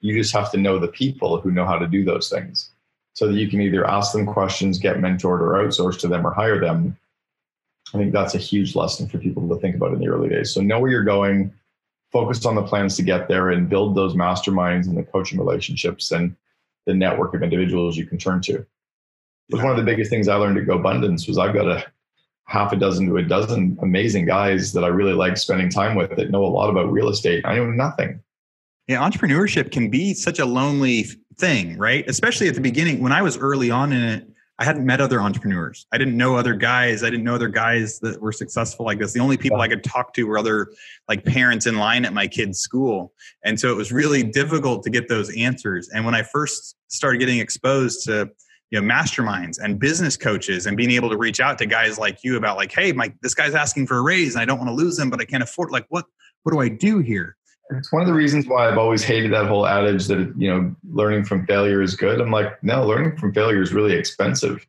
[0.00, 2.70] you just have to know the people who know how to do those things
[3.14, 6.32] so that you can either ask them questions, get mentored, or outsource to them or
[6.32, 6.96] hire them.
[7.94, 10.52] I think that's a huge lesson for people to think about in the early days.
[10.52, 11.52] So know where you're going,
[12.10, 16.10] focus on the plans to get there, and build those masterminds and the coaching relationships
[16.10, 16.34] and
[16.86, 18.64] the network of individuals you can turn to.
[19.50, 21.84] was one of the biggest things I learned at GoBundance was I've got a
[22.46, 26.16] half a dozen to a dozen amazing guys that I really like spending time with
[26.16, 27.44] that know a lot about real estate.
[27.44, 28.20] I know nothing.
[28.88, 31.06] Yeah, entrepreneurship can be such a lonely
[31.38, 32.04] thing, right?
[32.08, 33.00] Especially at the beginning.
[33.00, 35.86] When I was early on in it, I hadn't met other entrepreneurs.
[35.92, 37.02] I didn't know other guys.
[37.02, 39.12] I didn't know other guys that were successful like this.
[39.12, 40.72] The only people I could talk to were other
[41.08, 43.12] like parents in line at my kid's school.
[43.44, 45.88] And so it was really difficult to get those answers.
[45.88, 48.30] And when I first started getting exposed to
[48.70, 52.24] you know masterminds and business coaches and being able to reach out to guys like
[52.24, 54.68] you about like hey mike this guy's asking for a raise and i don't want
[54.68, 56.06] to lose him but i can't afford like what
[56.42, 57.36] what do i do here
[57.76, 60.74] it's one of the reasons why I've always hated that whole adage that you know
[60.90, 62.20] learning from failure is good.
[62.20, 64.66] I'm like, no, learning from failure is really expensive.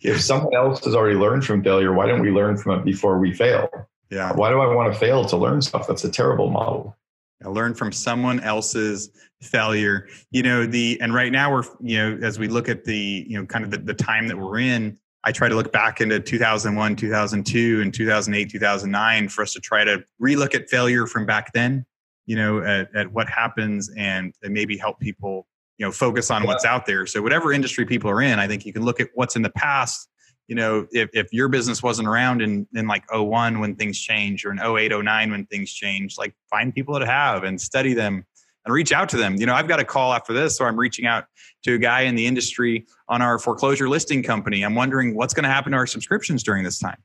[0.00, 3.18] If someone else has already learned from failure, why don't we learn from it before
[3.18, 3.68] we fail?
[4.10, 4.32] Yeah.
[4.32, 5.86] Why do I want to fail to learn stuff?
[5.88, 6.96] That's a terrible model.
[7.44, 9.10] I learn from someone else's
[9.42, 10.08] failure.
[10.30, 13.38] You know, the and right now we're you know as we look at the you
[13.38, 14.98] know kind of the, the time that we're in.
[15.24, 19.82] I try to look back into 2001, 2002, and 2008, 2009 for us to try
[19.82, 21.84] to relook at failure from back then
[22.26, 25.46] you know, at, at what happens and, and maybe help people,
[25.78, 27.06] you know, focus on what's out there.
[27.06, 29.50] So whatever industry people are in, I think you can look at what's in the
[29.50, 30.08] past.
[30.48, 34.44] You know, if, if your business wasn't around in, in like 01 when things change
[34.44, 38.24] or in 08, 09 when things change, like find people that have and study them
[38.64, 39.36] and reach out to them.
[39.36, 41.24] You know, I've got a call after this, so I'm reaching out
[41.62, 44.62] to a guy in the industry on our foreclosure listing company.
[44.62, 46.98] I'm wondering what's going to happen to our subscriptions during this time.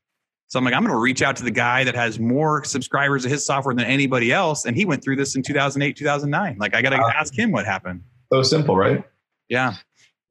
[0.51, 3.23] So I'm like, I'm going to reach out to the guy that has more subscribers
[3.23, 4.65] of his software than anybody else.
[4.65, 6.57] And he went through this in 2008, 2009.
[6.59, 8.03] Like, I got to ask him what happened.
[8.33, 9.01] So simple, right?
[9.47, 9.75] Yeah.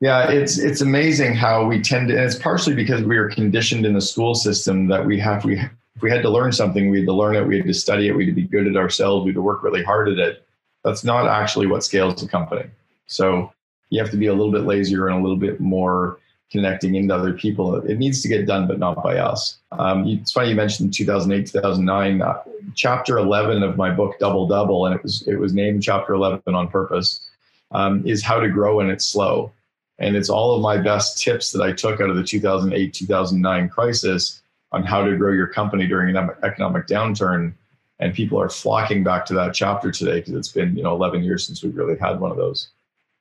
[0.03, 3.87] Yeah, it's it's amazing how we tend to, and it's partially because we are conditioned
[3.87, 7.01] in the school system that we have we if we had to learn something, we
[7.01, 8.77] had to learn it, we had to study it, we had to be good at
[8.77, 10.47] ourselves, we had to work really hard at it.
[10.85, 12.65] That's not actually what scales a company.
[13.07, 13.53] So
[13.91, 16.19] you have to be a little bit lazier and a little bit more
[16.51, 17.77] connecting into other people.
[17.77, 19.59] It needs to get done, but not by us.
[19.73, 22.23] Um, it's funny you mentioned 2008, 2009.
[22.23, 22.43] Uh,
[22.75, 26.55] chapter 11 of my book Double Double, and it was it was named Chapter 11
[26.55, 27.29] on purpose,
[27.71, 29.53] um, is how to grow when it's slow,
[29.99, 33.69] and it's all of my best tips that I took out of the 2008, 2009
[33.69, 37.53] crisis on how to grow your company during an economic downturn.
[37.99, 41.23] And people are flocking back to that chapter today because it's been you know 11
[41.23, 42.71] years since we've really had one of those.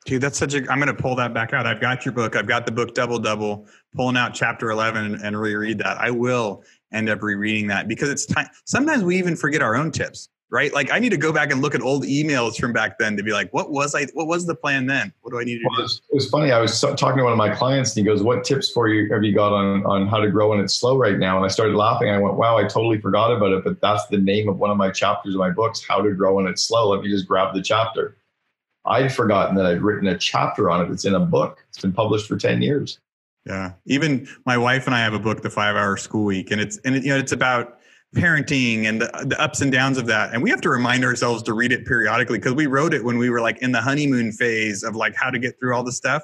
[0.09, 0.57] Dude, that's such a.
[0.71, 1.67] I'm going to pull that back out.
[1.67, 2.35] I've got your book.
[2.35, 3.67] I've got the book Double Double.
[3.93, 5.99] Pulling out chapter 11 and, reread that.
[5.99, 8.47] I will end up rereading that because it's time.
[8.65, 10.73] Sometimes we even forget our own tips, right?
[10.73, 13.23] Like I need to go back and look at old emails from back then to
[13.23, 14.07] be like, what was I?
[14.15, 15.13] What was the plan then?
[15.21, 15.81] What do I need to well, do?
[15.81, 16.51] It was, it was funny.
[16.51, 19.13] I was talking to one of my clients, and he goes, "What tips for you
[19.13, 21.49] have you got on on how to grow when it's slow right now?" And I
[21.49, 22.09] started laughing.
[22.09, 24.77] I went, "Wow, I totally forgot about it." But that's the name of one of
[24.77, 27.53] my chapters of my books, "How to Grow When It's Slow." Let me just grab
[27.53, 28.17] the chapter.
[28.85, 30.91] I'd forgotten that I'd written a chapter on it.
[30.91, 31.65] It's in a book.
[31.69, 32.99] It's been published for 10 years.
[33.45, 33.73] Yeah.
[33.85, 36.77] Even my wife and I have a book, The Five Hour School Week, and it's,
[36.79, 37.79] and it, you know, it's about
[38.15, 40.33] parenting and the, the ups and downs of that.
[40.33, 43.17] And we have to remind ourselves to read it periodically because we wrote it when
[43.17, 45.91] we were like in the honeymoon phase of like how to get through all the
[45.91, 46.23] stuff.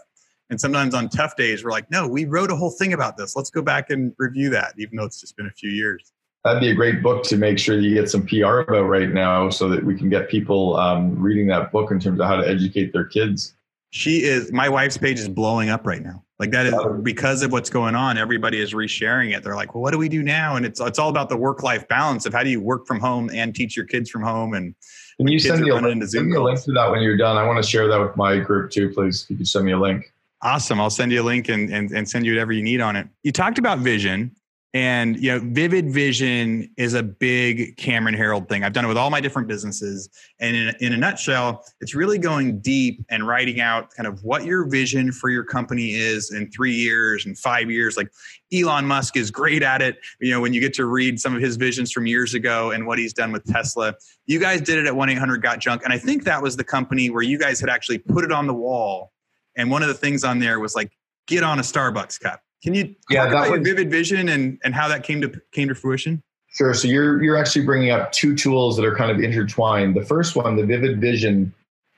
[0.49, 3.35] And sometimes on tough days, we're like, no, we wrote a whole thing about this.
[3.35, 6.11] Let's go back and review that, even though it's just been a few years
[6.45, 9.09] that'd be a great book to make sure that you get some PR about right
[9.09, 12.35] now so that we can get people um, reading that book in terms of how
[12.35, 13.55] to educate their kids.
[13.89, 16.23] She is, my wife's page is blowing up right now.
[16.37, 18.17] Like that is because of what's going on.
[18.17, 19.41] Everybody is resharing it.
[19.41, 20.55] They're like, well, what do we do now?
[20.57, 22.99] And it's, it's all about the work life balance of how do you work from
[22.99, 24.53] home and teach your kids from home.
[24.53, 24.75] And
[25.17, 27.37] can you send me, a link, send me a link to that when you're done?
[27.37, 29.23] I want to share that with my group too, please.
[29.23, 30.13] If you could send me a link.
[30.41, 30.79] Awesome.
[30.79, 33.07] I'll send you a link and, and, and send you whatever you need on it.
[33.23, 34.35] You talked about vision
[34.75, 38.65] and you know, vivid vision is a big Cameron Herold thing.
[38.65, 40.09] I've done it with all my different businesses.
[40.41, 44.43] And in in a nutshell, it's really going deep and writing out kind of what
[44.43, 47.95] your vision for your company is in three years and five years.
[47.95, 48.11] Like
[48.53, 49.97] Elon Musk is great at it.
[50.19, 52.85] You know, when you get to read some of his visions from years ago and
[52.85, 53.93] what he's done with Tesla,
[54.25, 55.83] you guys did it at 1 800 Got Junk.
[55.85, 58.45] And I think that was the company where you guys had actually put it on
[58.45, 59.13] the wall.
[59.55, 60.91] And one of the things on there was like,
[61.27, 64.59] get on a Starbucks cup can you yeah, talk about was, your vivid vision and,
[64.63, 66.23] and how that came to came to fruition?
[66.47, 66.73] Sure.
[66.73, 69.95] So you're you're actually bringing up two tools that are kind of intertwined.
[69.95, 71.53] The first one, the vivid vision,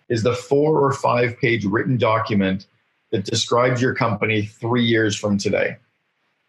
[0.10, 2.68] is the four or five page written document
[3.12, 5.78] that describes your company three years from today.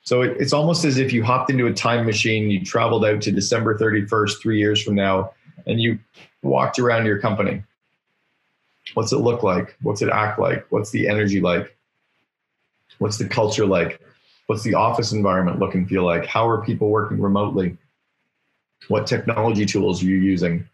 [0.02, 3.22] So it, it's almost as if you hopped into a time machine, you traveled out
[3.22, 5.30] to December 31st, three years from now,
[5.64, 5.96] and you
[6.42, 7.62] walked around your company.
[8.94, 9.76] What's it look like?
[9.80, 10.66] What's it act like?
[10.70, 11.76] What's the energy like?
[12.98, 14.00] What's the culture like?
[14.48, 16.24] What's the office environment look and feel like?
[16.24, 17.76] How are people working remotely?
[18.88, 20.66] What technology tools are you using?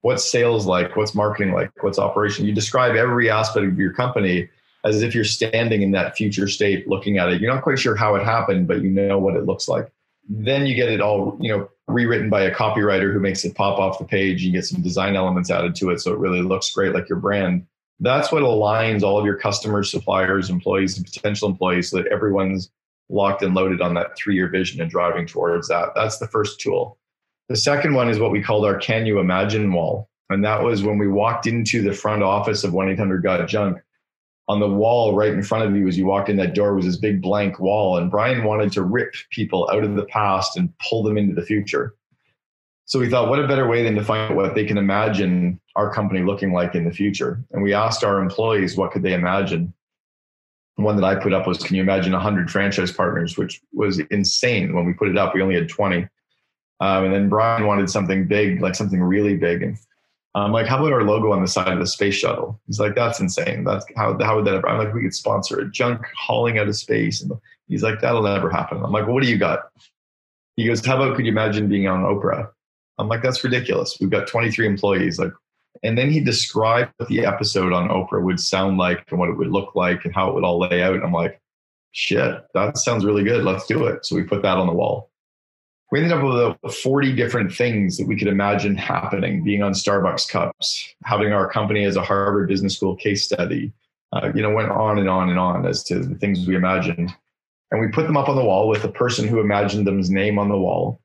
[0.00, 0.96] What's sales like?
[0.96, 1.70] What's marketing like?
[1.82, 2.46] What's operation?
[2.46, 4.48] You describe every aspect of your company
[4.84, 7.42] as if you're standing in that future state looking at it.
[7.42, 9.92] You're not quite sure how it happened, but you know what it looks like.
[10.26, 13.78] Then you get it all, you know, rewritten by a copywriter who makes it pop
[13.78, 14.42] off the page.
[14.42, 17.18] You get some design elements added to it so it really looks great like your
[17.18, 17.66] brand.
[17.98, 22.70] That's what aligns all of your customers, suppliers, employees, and potential employees so that everyone's
[23.10, 25.90] locked and loaded on that three year vision and driving towards that.
[25.94, 26.98] That's the first tool.
[27.48, 30.08] The second one is what we called our Can You Imagine wall.
[30.28, 33.78] And that was when we walked into the front office of 1 800 Got Junk.
[34.48, 36.86] On the wall right in front of you as you walked in that door was
[36.86, 37.96] this big blank wall.
[37.96, 41.46] And Brian wanted to rip people out of the past and pull them into the
[41.46, 41.94] future.
[42.84, 45.60] So we thought, what a better way than to find out what they can imagine
[45.76, 47.44] our company looking like in the future.
[47.52, 49.72] And we asked our employees, what could they imagine?
[50.82, 54.74] One that I put up was, can you imagine 100 franchise partners, which was insane
[54.74, 55.34] when we put it up.
[55.34, 56.08] We only had 20.
[56.80, 59.62] Um, and then Brian wanted something big, like something really big.
[59.62, 59.76] And
[60.34, 62.60] I'm like, how about our logo on the side of the space shuttle?
[62.66, 63.64] He's like, that's insane.
[63.64, 64.68] That's how, how would that ever?
[64.68, 67.20] I'm like, we could sponsor a junk hauling out of space.
[67.20, 67.32] And
[67.68, 68.82] he's like, that'll never happen.
[68.82, 69.70] I'm like, well, what do you got?
[70.56, 72.48] He goes, how about could you imagine being on Oprah?
[72.98, 73.96] I'm like, that's ridiculous.
[74.00, 75.18] We've got 23 employees.
[75.18, 75.32] Like,
[75.82, 79.36] and then he described what the episode on Oprah would sound like and what it
[79.36, 80.94] would look like and how it would all lay out.
[80.94, 81.40] And I'm like,
[81.92, 83.44] shit, that sounds really good.
[83.44, 84.04] Let's do it.
[84.04, 85.10] So we put that on the wall.
[85.90, 90.28] We ended up with 40 different things that we could imagine happening, being on Starbucks
[90.28, 93.72] cups, having our company as a Harvard Business School case study.
[94.12, 97.14] Uh, you know, went on and on and on as to the things we imagined.
[97.70, 100.38] And we put them up on the wall with the person who imagined them's name
[100.38, 101.00] on the wall.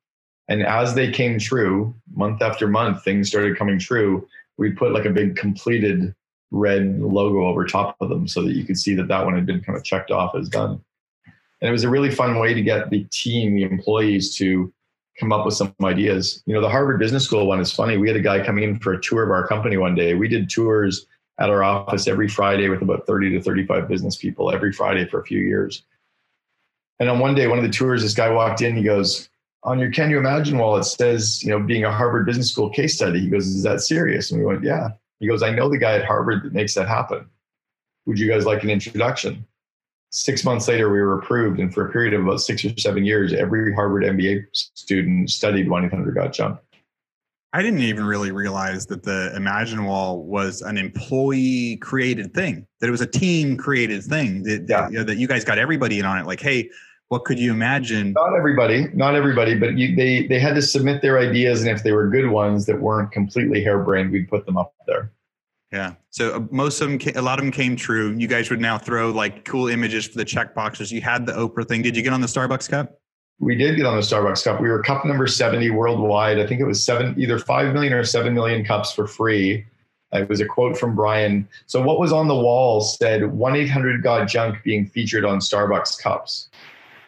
[0.47, 5.05] And as they came true, month after month, things started coming true we'd put like
[5.05, 6.13] a big completed
[6.51, 9.45] red logo over top of them so that you could see that that one had
[9.45, 10.81] been kind of checked off as done.
[11.61, 14.71] And it was a really fun way to get the team, the employees to
[15.19, 16.43] come up with some ideas.
[16.45, 17.97] You know, the Harvard Business School one is funny.
[17.97, 20.13] We had a guy coming in for a tour of our company one day.
[20.13, 21.05] We did tours
[21.39, 25.19] at our office every Friday with about 30 to 35 business people every Friday for
[25.19, 25.83] a few years.
[26.99, 29.29] And on one day, one of the tours, this guy walked in, he goes,
[29.65, 32.69] on your Can You Imagine wall, it says, you know, being a Harvard Business School
[32.69, 33.19] case study.
[33.19, 34.31] He goes, Is that serious?
[34.31, 34.89] And we went, Yeah.
[35.19, 37.25] He goes, I know the guy at Harvard that makes that happen.
[38.05, 39.45] Would you guys like an introduction?
[40.11, 41.59] Six months later, we were approved.
[41.59, 45.69] And for a period of about six or seven years, every Harvard MBA student studied
[45.69, 46.59] 1 800 Got Junk.
[47.53, 52.87] I didn't even really realize that the Imagine Wall was an employee created thing, that
[52.87, 54.81] it was a team created thing, that, yeah.
[54.81, 56.25] that, you know, that you guys got everybody in on it.
[56.25, 56.69] Like, hey,
[57.09, 58.13] what could you imagine?
[58.13, 61.83] Not everybody, not everybody, but you, they they had to submit their ideas, and if
[61.83, 65.11] they were good ones that weren't completely harebrained, we'd put them up there.
[65.71, 65.95] Yeah.
[66.09, 68.15] So uh, most of them, a lot of them came true.
[68.17, 70.91] You guys would now throw like cool images for the check boxes.
[70.91, 71.81] You had the Oprah thing.
[71.81, 72.99] Did you get on the Starbucks cup?
[73.39, 74.61] We did get on the Starbucks cup.
[74.61, 76.39] We were cup number 70 worldwide.
[76.39, 79.65] I think it was seven, either 5 million or 7 million cups for free.
[80.13, 81.45] It was a quote from Brian.
[81.65, 86.01] So what was on the wall said 1 800 Got Junk being featured on Starbucks
[86.01, 86.49] cups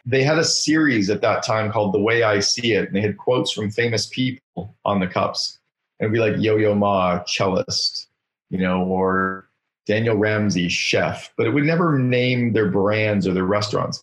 [0.07, 3.01] they had a series at that time called The Way I See It, and they
[3.01, 5.59] had quotes from famous people on the cups.
[5.99, 8.07] And it'd be like Yo Yo Ma, cellist,
[8.49, 9.49] you know, or
[9.85, 14.01] Daniel Ramsey, chef, but it would never name their brands or their restaurants.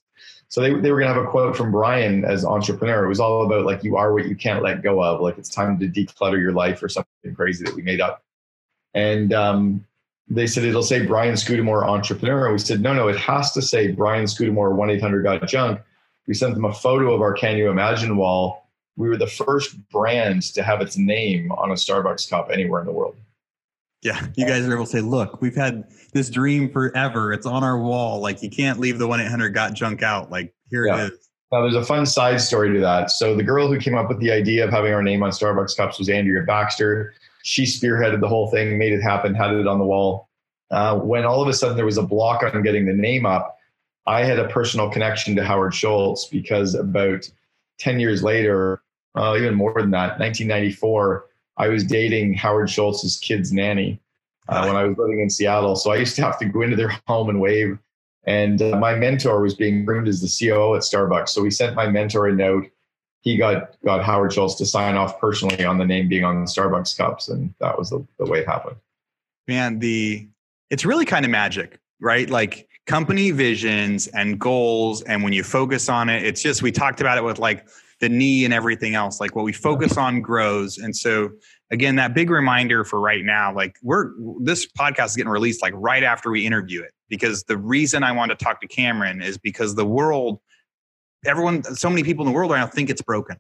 [0.49, 3.07] So they, they were going to have a quote from Brian as entrepreneur.
[3.07, 5.23] It was all about like, you are what you can't let go of.
[5.23, 8.23] Like it's time to declutter your life or something crazy that we made up.
[8.93, 9.87] And um,
[10.29, 12.53] they said it'll say Brian Scudamore entrepreneur.
[12.53, 15.81] We said, no, no, it has to say Brian Scudamore 1 800 got junk
[16.27, 18.69] we sent them a photo of our Can You Imagine wall.
[18.97, 22.87] We were the first brand to have its name on a Starbucks cup anywhere in
[22.87, 23.17] the world.
[24.03, 27.33] Yeah, you guys are able to say, look, we've had this dream forever.
[27.33, 28.21] It's on our wall.
[28.21, 30.31] Like you can't leave the 1 800 got junk out.
[30.31, 31.07] Like here yeah.
[31.07, 31.25] it is.
[31.51, 33.11] Now, there's a fun side story to that.
[33.13, 35.77] So, the girl who came up with the idea of having our name on Starbucks
[35.77, 37.15] cups was Andrea Baxter.
[37.45, 40.29] She spearheaded the whole thing, made it happen, had it on the wall.
[40.71, 43.54] Uh, when all of a sudden there was a block on getting the name up,
[44.07, 47.29] I had a personal connection to Howard Schultz because about
[47.79, 48.83] 10 years later,
[49.15, 54.01] uh, even more than that, 1994, I was dating Howard Schultz's kid's nanny
[54.49, 55.77] uh, when I was living in Seattle.
[55.77, 57.79] So I used to have to go into their home and wave.
[58.27, 61.29] And uh, my mentor was being groomed as the COO at Starbucks.
[61.31, 62.71] So we sent my mentor a note.
[63.21, 66.51] He got, got Howard Schultz to sign off personally on the name being on the
[66.51, 67.29] Starbucks cups.
[67.29, 68.77] And that was the, the way it happened.
[69.47, 70.27] Man, the
[70.71, 72.29] it's really kind of magic, right?
[72.29, 77.01] Like company visions and goals and when you focus on it it's just we talked
[77.01, 77.67] about it with like
[78.01, 80.77] the knee and everything else like what we focus on grows.
[80.77, 81.31] And so
[81.71, 84.11] again that big reminder for right now like we're
[84.41, 88.13] this podcast is getting released like right after we interview it because the reason i
[88.13, 90.39] want to talk to cameron is because the world
[91.25, 93.37] everyone so many people in the world right now think it's broken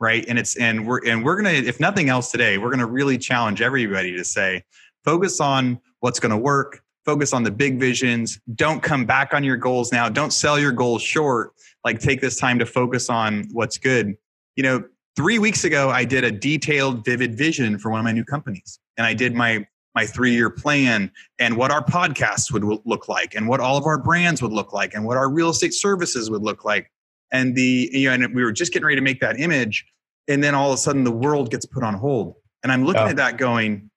[0.00, 0.24] right?
[0.28, 3.60] And it's and we're and we're gonna if nothing else today we're gonna really challenge
[3.60, 4.62] everybody to say
[5.04, 8.38] focus on what's gonna work focus on the big visions.
[8.54, 10.10] Don't come back on your goals now.
[10.10, 11.54] Don't sell your goals short.
[11.82, 14.14] Like take this time to focus on what's good.
[14.56, 14.84] You know,
[15.16, 18.78] three weeks ago, I did a detailed, vivid vision for one of my new companies.
[18.98, 23.34] And I did my my three year plan and what our podcasts would look like
[23.34, 26.30] and what all of our brands would look like and what our real estate services
[26.30, 26.92] would look like.
[27.32, 29.86] And the, you know, and we were just getting ready to make that image.
[30.28, 32.34] And then all of a sudden the world gets put on hold.
[32.62, 33.08] And I'm looking oh.
[33.08, 33.90] at that going,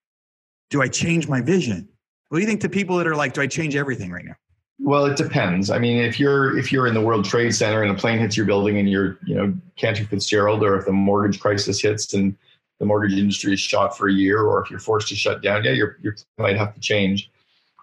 [0.70, 1.90] do I change my vision?
[2.32, 4.38] What do you think to people that are like, do I change everything right now?
[4.80, 5.70] Well, it depends.
[5.70, 8.38] I mean, if you're if you're in the World Trade Center and a plane hits
[8.38, 12.34] your building and you're, you know, Cantor Fitzgerald, or if the mortgage crisis hits and
[12.80, 15.66] the mortgage industry is shot for a year, or if you're forced to shut down,
[15.66, 17.30] yeah, you you might have to change.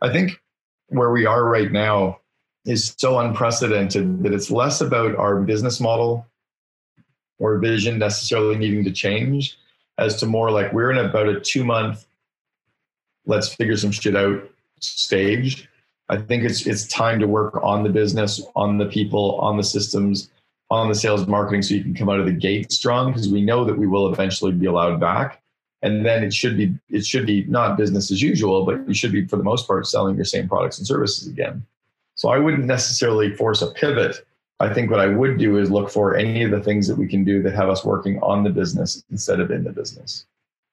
[0.00, 0.40] I think
[0.86, 2.20] where we are right now
[2.64, 6.26] is so unprecedented that it's less about our business model
[7.38, 9.58] or vision necessarily needing to change
[9.98, 12.06] as to more like we're in about a two month
[13.28, 14.42] let's figure some shit out
[14.80, 15.68] stage.
[16.08, 19.62] I think it's it's time to work on the business, on the people, on the
[19.62, 20.30] systems,
[20.70, 23.42] on the sales marketing so you can come out of the gate strong because we
[23.42, 25.42] know that we will eventually be allowed back.
[25.82, 29.12] And then it should be it should be not business as usual, but you should
[29.12, 31.64] be for the most part selling your same products and services again.
[32.16, 34.26] So I wouldn't necessarily force a pivot.
[34.60, 37.06] I think what I would do is look for any of the things that we
[37.06, 40.26] can do that have us working on the business instead of in the business.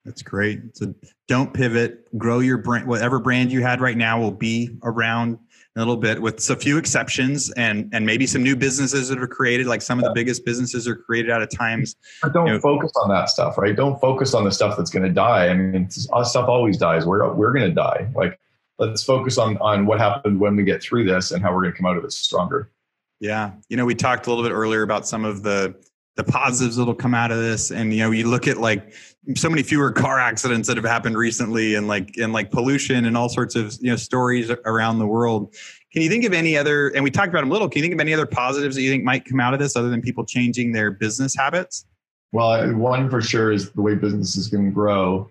[0.05, 0.77] That's great.
[0.77, 0.93] So
[1.27, 2.87] don't pivot, grow your brand.
[2.87, 5.39] Whatever brand you had right now will be around
[5.75, 9.27] a little bit with a few exceptions and and maybe some new businesses that are
[9.27, 12.53] created like some of the biggest businesses are created out of times but don't you
[12.53, 13.75] know, focus on that stuff right?
[13.75, 15.49] Don't focus on the stuff that's going to die.
[15.49, 17.05] I mean uh, stuff always dies.
[17.05, 18.07] We're we're going to die.
[18.15, 18.39] Like
[18.79, 21.73] let's focus on on what happened when we get through this and how we're going
[21.73, 22.71] to come out of it stronger.
[23.19, 23.51] Yeah.
[23.67, 25.75] You know we talked a little bit earlier about some of the
[26.15, 27.71] the positives that'll come out of this.
[27.71, 28.93] And you know you look at like
[29.35, 33.17] so many fewer car accidents that have happened recently and like and like pollution and
[33.17, 35.53] all sorts of you know stories around the world.
[35.91, 37.83] Can you think of any other and we talked about them a little can you
[37.83, 40.01] think of any other positives that you think might come out of this other than
[40.01, 41.85] people changing their business habits?
[42.31, 45.29] Well one for sure is the way businesses can grow.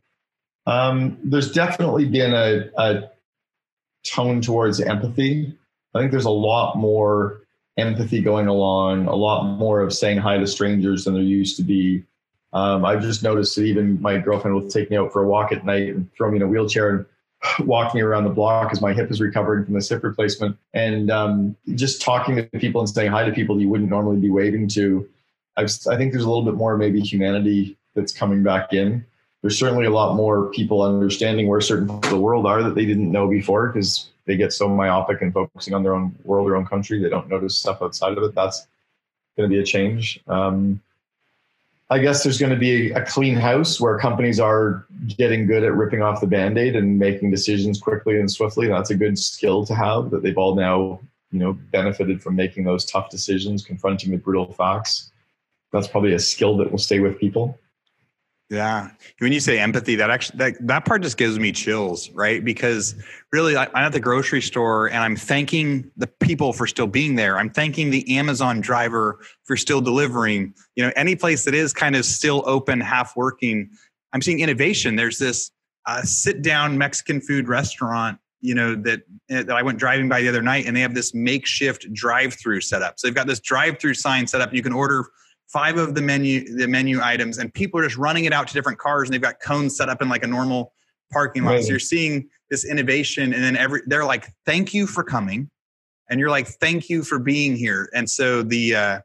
[0.67, 3.11] Um, there's definitely been a, a
[4.07, 5.57] tone towards empathy.
[5.95, 7.44] I think there's a lot more
[7.77, 11.63] empathy going along, a lot more of saying hi to strangers than there used to
[11.63, 12.05] be.
[12.53, 15.51] Um, I've just noticed that even my girlfriend will take me out for a walk
[15.51, 17.07] at night and throw me in a wheelchair and
[17.67, 20.57] walk me around the block as my hip is recovering from this hip replacement.
[20.73, 24.31] And um, just talking to people and saying hi to people you wouldn't normally be
[24.31, 25.09] waving to.
[25.57, 29.05] I've, I think there's a little bit more maybe humanity that's coming back in.
[29.45, 32.75] There's certainly a lot more people understanding where certain parts of the world are that
[32.75, 36.47] they didn't know before because they get so myopic and focusing on their own world,
[36.47, 38.35] their own country, they don't notice stuff outside of it.
[38.35, 38.67] That's
[39.37, 40.19] going to be a change.
[40.29, 40.81] Um,
[41.91, 45.75] I guess there's going to be a clean house where companies are getting good at
[45.75, 48.69] ripping off the band-aid and making decisions quickly and swiftly.
[48.69, 51.01] That's a good skill to have that they've all now,
[51.33, 55.13] you know, benefited from making those tough decisions, confronting the brutal facts.
[55.71, 57.59] That's probably a skill that will stay with people.
[58.51, 58.91] Yeah.
[59.19, 62.45] When you say empathy, that actually that, that part just gives me chills, right?
[62.45, 62.95] Because
[63.33, 67.15] really I, I'm at the grocery store and I'm thanking the people for still being
[67.15, 67.39] there.
[67.39, 70.55] I'm thanking the Amazon driver for still delivering.
[70.77, 73.71] You know, any place that is kind of still open, half working.
[74.13, 74.97] I'm seeing innovation.
[74.97, 75.51] There's this
[75.87, 80.29] uh, sit down Mexican food restaurant, you know, that that I went driving by the
[80.29, 82.99] other night and they have this makeshift drive through setup.
[82.99, 84.53] So they've got this drive through sign set up.
[84.53, 85.07] You can order
[85.49, 88.55] five of the menu the menu items and people are just running it out to
[88.55, 90.73] different cars and they've got cones set up in like a normal
[91.13, 91.53] parking lot.
[91.53, 91.65] Right.
[91.65, 95.51] so you're seeing this innovation and then every they're like thank you for coming
[96.11, 97.89] and you're like thank you for being here.
[97.95, 99.01] And so the uh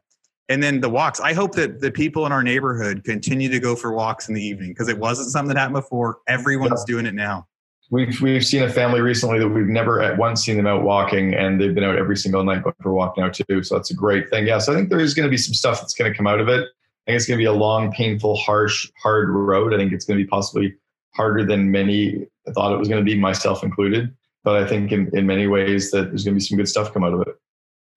[0.48, 1.20] and then the walks.
[1.20, 4.42] I hope that the people in our neighborhood continue to go for walks in the
[4.42, 6.18] evening because it wasn't something that happened before.
[6.26, 6.92] Everyone's yeah.
[6.92, 7.46] doing it now
[7.90, 11.34] We've we've seen a family recently that we've never at once seen them out walking,
[11.34, 13.62] and they've been out every single night for a walk now too.
[13.64, 14.46] So that's a great thing.
[14.46, 16.26] Yeah, so I think there is going to be some stuff that's going to come
[16.26, 16.60] out of it.
[16.62, 19.74] I think it's going to be a long, painful, harsh, hard road.
[19.74, 20.76] I think it's going to be possibly
[21.14, 24.14] harder than many thought it was going to be, myself included.
[24.42, 26.92] But I think in, in many ways that there's going to be some good stuff
[26.92, 27.28] come out of it.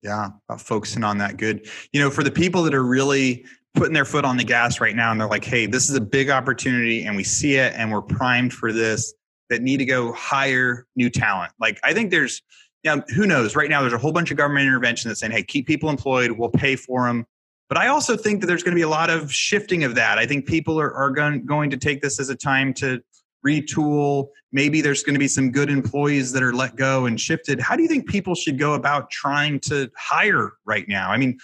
[0.01, 1.67] Yeah, focusing on that good.
[1.93, 4.95] You know, for the people that are really putting their foot on the gas right
[4.95, 7.91] now and they're like, hey, this is a big opportunity and we see it and
[7.91, 9.13] we're primed for this
[9.49, 11.51] that need to go hire new talent.
[11.59, 12.41] Like I think there's,
[12.83, 13.55] know, who knows?
[13.55, 16.31] Right now, there's a whole bunch of government intervention that's saying, "Hey, keep people employed.
[16.31, 17.25] We'll pay for them."
[17.69, 20.19] But I also think that there's going to be a lot of shifting of that.
[20.19, 23.01] I think people are, are going, going to take this as a time to
[23.45, 24.27] retool.
[24.51, 27.59] Maybe there's going to be some good employees that are let go and shifted.
[27.59, 31.09] How do you think people should go about trying to hire right now?
[31.09, 31.39] I mean,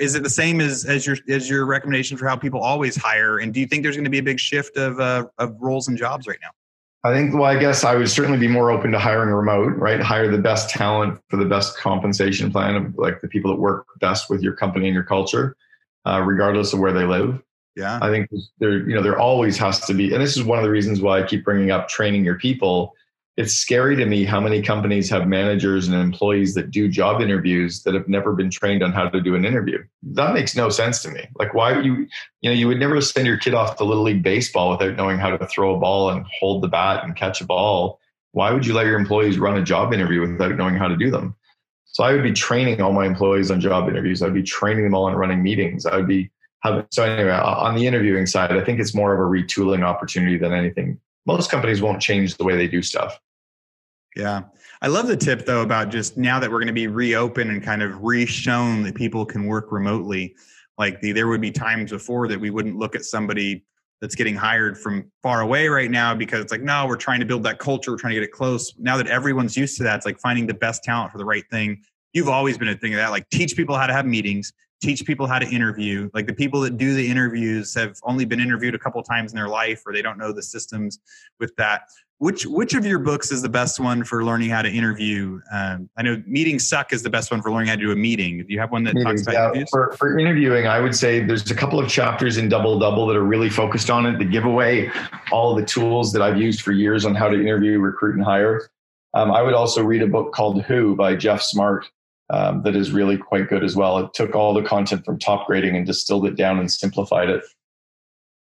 [0.00, 3.38] is it the same as as your as your recommendation for how people always hire?
[3.38, 5.88] And do you think there's going to be a big shift of uh, of roles
[5.88, 6.50] and jobs right now?
[7.06, 10.00] I think, well, I guess I would certainly be more open to hiring remote, right?
[10.00, 13.86] Hire the best talent for the best compensation plan of like the people that work
[14.00, 15.56] best with your company and your culture,
[16.04, 17.40] uh, regardless of where they live.
[17.76, 17.98] Yeah.
[18.02, 20.64] I think there, you know, there always has to be, and this is one of
[20.64, 22.95] the reasons why I keep bringing up training your people
[23.36, 27.82] it's scary to me how many companies have managers and employees that do job interviews
[27.82, 29.82] that have never been trained on how to do an interview.
[30.02, 31.28] That makes no sense to me.
[31.38, 32.06] Like why you
[32.40, 35.18] you know you would never send your kid off to little league baseball without knowing
[35.18, 38.00] how to throw a ball and hold the bat and catch a ball.
[38.32, 41.10] Why would you let your employees run a job interview without knowing how to do
[41.10, 41.34] them?
[41.84, 44.22] So I would be training all my employees on job interviews.
[44.22, 45.84] I'd be training them all on running meetings.
[45.84, 46.30] I would be
[46.60, 50.38] having so anyway on the interviewing side, I think it's more of a retooling opportunity
[50.38, 50.98] than anything.
[51.26, 53.20] Most companies won't change the way they do stuff.
[54.16, 54.44] Yeah.
[54.80, 57.62] I love the tip though about just now that we're going to be reopened and
[57.62, 60.34] kind of re-shown that people can work remotely.
[60.78, 63.64] Like the, there would be times before that we wouldn't look at somebody
[64.00, 67.26] that's getting hired from far away right now because it's like, no, we're trying to
[67.26, 67.90] build that culture.
[67.90, 68.74] We're trying to get it close.
[68.78, 71.44] Now that everyone's used to that, it's like finding the best talent for the right
[71.50, 71.82] thing.
[72.12, 73.10] You've always been a thing of that.
[73.10, 74.52] Like teach people how to have meetings,
[74.82, 76.10] teach people how to interview.
[76.14, 79.36] Like the people that do the interviews have only been interviewed a couple times in
[79.36, 80.98] their life or they don't know the systems
[81.40, 81.82] with that
[82.18, 85.40] which which of your books is the best one for learning how to interview?
[85.52, 87.96] Um, I know Meetings Suck is the best one for learning how to do a
[87.96, 88.38] meeting.
[88.38, 89.46] Do you have one that Meetings, talks about yeah.
[89.48, 89.68] interviews?
[89.70, 93.16] For, for interviewing, I would say there's a couple of chapters in Double Double that
[93.16, 94.18] are really focused on it.
[94.18, 94.90] The giveaway,
[95.30, 98.24] all of the tools that I've used for years on how to interview, recruit, and
[98.24, 98.70] hire.
[99.12, 101.86] Um, I would also read a book called Who by Geoff Smart
[102.30, 103.98] um, that is really quite good as well.
[103.98, 107.44] It took all the content from top grading and distilled it down and simplified it.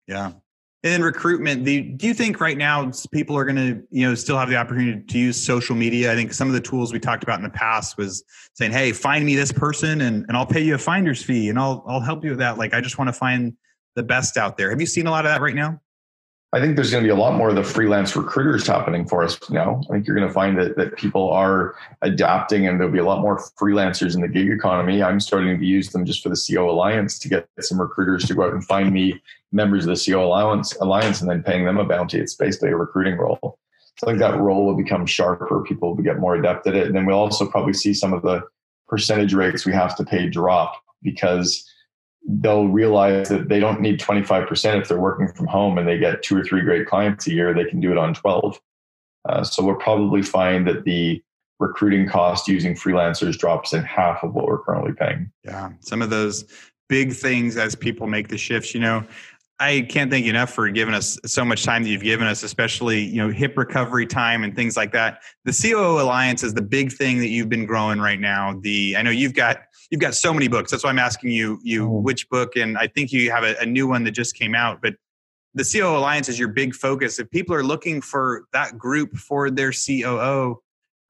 [0.07, 0.33] Yeah,
[0.85, 4.15] and then recruitment, the, do you think right now people are going to, you know,
[4.15, 6.13] still have the opportunity to use social media?
[6.13, 8.23] I think some of the tools we talked about in the past was
[8.53, 11.59] saying, "Hey, find me this person, and and I'll pay you a finder's fee, and
[11.59, 13.57] I'll I'll help you with that." Like, I just want to find
[13.97, 14.69] the best out there.
[14.69, 15.81] Have you seen a lot of that right now?
[16.55, 19.25] I think there's going to be a lot more of the freelance recruiters happening for
[19.25, 19.81] us now.
[19.91, 23.05] I think you're going to find that, that people are adapting and there'll be a
[23.05, 25.03] lot more freelancers in the gig economy.
[25.03, 28.35] I'm starting to use them just for the COO Alliance to get some recruiters to
[28.35, 29.21] go out and find me
[29.55, 32.19] members of the COO Alliance, Alliance and then paying them a bounty.
[32.19, 33.59] It's basically a recruiting role.
[33.99, 35.63] So I think that role will become sharper.
[35.63, 36.87] People will get more adept at it.
[36.87, 38.43] And then we'll also probably see some of the
[38.89, 41.71] percentage rates we have to pay drop because
[42.27, 46.23] they'll realize that they don't need 25% if they're working from home and they get
[46.23, 48.59] two or three great clients a year they can do it on 12
[49.29, 51.23] uh, so we'll probably find that the
[51.61, 56.09] recruiting cost using freelancers drops in half of what we're currently paying yeah some of
[56.09, 56.47] those
[56.89, 59.05] big things as people make the shifts you know
[59.61, 62.43] I can't thank you enough for giving us so much time that you've given us,
[62.43, 65.23] especially you know hip recovery time and things like that.
[65.45, 68.59] The COO Alliance is the big thing that you've been growing right now.
[68.61, 69.59] The I know you've got
[69.91, 70.73] you've got so many books.
[70.73, 72.03] That's why I'm asking you you mm.
[72.03, 74.83] which book, and I think you have a, a new one that just came out.
[74.83, 74.97] But
[75.55, 77.21] the COO Alliance is your big focus.
[77.21, 80.61] If people are looking for that group for their COO,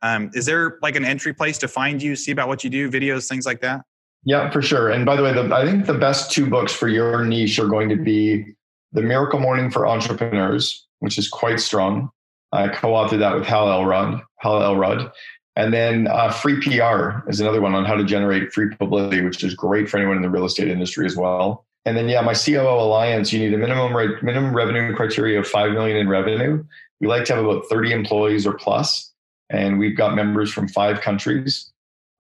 [0.03, 2.91] um, is there like an entry place to find you, see about what you do,
[2.91, 3.81] videos, things like that?
[4.25, 4.91] Yeah, for sure.
[4.91, 7.69] And by the way, the, I think the best two books for your niche are
[7.69, 8.55] going to be
[8.93, 12.11] The Miracle Morning for Entrepreneurs, which is quite strong.
[12.53, 14.23] I co-authored that with Hal Elrod.
[14.39, 15.11] Hal Elrod.
[15.57, 19.45] And then uh, Free PR is another one on how to generate free publicity, which
[19.45, 21.67] is great for anyone in the real estate industry as well.
[21.85, 25.47] And then, yeah, my COO Alliance, you need a minimum re- minimum revenue criteria of
[25.47, 26.65] five million in revenue.
[27.01, 29.13] We like to have about 30 employees or plus,
[29.51, 31.71] and we've got members from five countries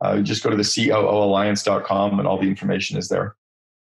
[0.00, 3.36] uh, just go to the COOalliance.com and all the information is there.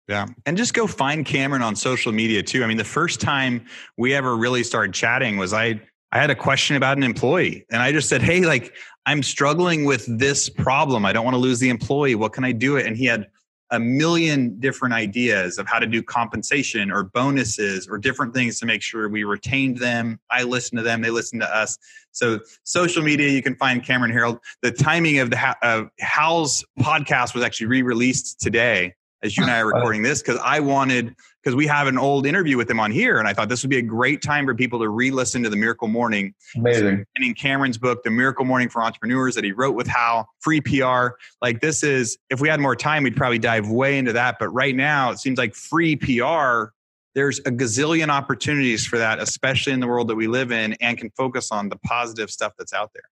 [0.07, 0.28] Yeah.
[0.45, 2.64] And just go find Cameron on social media too.
[2.64, 3.66] I mean, the first time
[3.97, 7.82] we ever really started chatting was I I had a question about an employee and
[7.82, 11.05] I just said, "Hey, like I'm struggling with this problem.
[11.05, 12.16] I don't want to lose the employee.
[12.16, 13.28] What can I do it?" And he had
[13.72, 18.66] a million different ideas of how to do compensation or bonuses or different things to
[18.66, 20.20] make sure we retained them.
[20.30, 21.78] I listened to them, they listened to us.
[22.11, 24.39] So, social media, you can find Cameron Herold.
[24.61, 28.93] The timing of the uh, Hal's podcast was actually re released today
[29.24, 32.26] as you and I are recording this because I wanted because we have an old
[32.26, 34.56] interview with him on here, and I thought this would be a great time for
[34.56, 36.34] people to re-listen to the Miracle Morning.
[36.56, 37.06] Amazing.
[37.16, 40.62] And in Cameron's book, The Miracle Morning for Entrepreneurs, that he wrote with Hal, free
[40.62, 41.10] PR.
[41.41, 44.38] Like this is, if we had more time, we'd probably dive way into that.
[44.39, 46.72] But right now, it seems like free PR.
[47.14, 50.98] There's a gazillion opportunities for that, especially in the world that we live in, and
[50.98, 53.04] can focus on the positive stuff that's out there.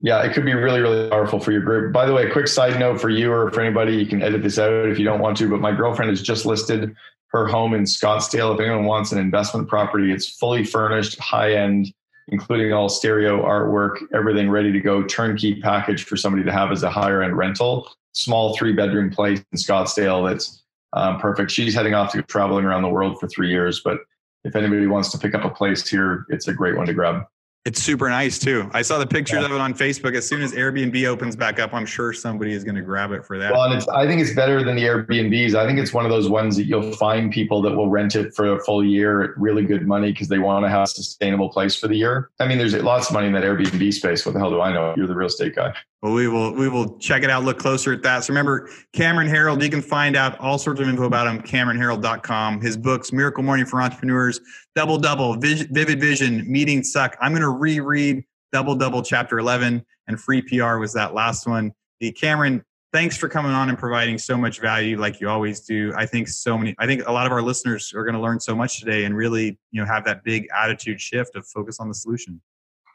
[0.00, 1.92] Yeah, it could be really, really powerful for your group.
[1.92, 4.42] By the way, a quick side note for you or for anybody, you can edit
[4.42, 6.94] this out if you don't want to, but my girlfriend has just listed
[7.34, 8.54] her home in Scottsdale.
[8.54, 11.92] If anyone wants an investment property, it's fully furnished, high end,
[12.28, 16.84] including all stereo artwork, everything ready to go, turnkey package for somebody to have as
[16.84, 17.90] a higher end rental.
[18.12, 20.62] Small three bedroom place in Scottsdale that's
[20.92, 21.50] um, perfect.
[21.50, 23.98] She's heading off to traveling around the world for three years, but
[24.44, 27.24] if anybody wants to pick up a place here, it's a great one to grab.
[27.64, 28.68] It's super nice too.
[28.74, 29.46] I saw the pictures yeah.
[29.46, 30.14] of it on Facebook.
[30.14, 33.24] As soon as Airbnb opens back up, I'm sure somebody is going to grab it
[33.24, 33.52] for that.
[33.52, 35.54] Well, and it's, I think it's better than the Airbnbs.
[35.54, 38.34] I think it's one of those ones that you'll find people that will rent it
[38.34, 41.48] for a full year at really good money because they want to have a sustainable
[41.48, 42.30] place for the year.
[42.38, 44.26] I mean, there's lots of money in that Airbnb space.
[44.26, 44.92] What the hell do I know?
[44.94, 45.74] You're the real estate guy.
[46.04, 48.24] Well, we will we will check it out, look closer at that.
[48.24, 52.60] So remember, Cameron Herold, you can find out all sorts of info about him, CameronHerold.com.
[52.60, 54.38] His books, Miracle Morning for Entrepreneurs,
[54.76, 57.16] Double Double, Vivid Vision, Meetings Suck.
[57.22, 61.72] I'm going to reread Double Double Chapter 11, and Free PR was that last one.
[62.00, 65.90] The Cameron, thanks for coming on and providing so much value like you always do.
[65.96, 68.40] I think so many, I think a lot of our listeners are going to learn
[68.40, 71.88] so much today and really, you know, have that big attitude shift of focus on
[71.88, 72.42] the solution.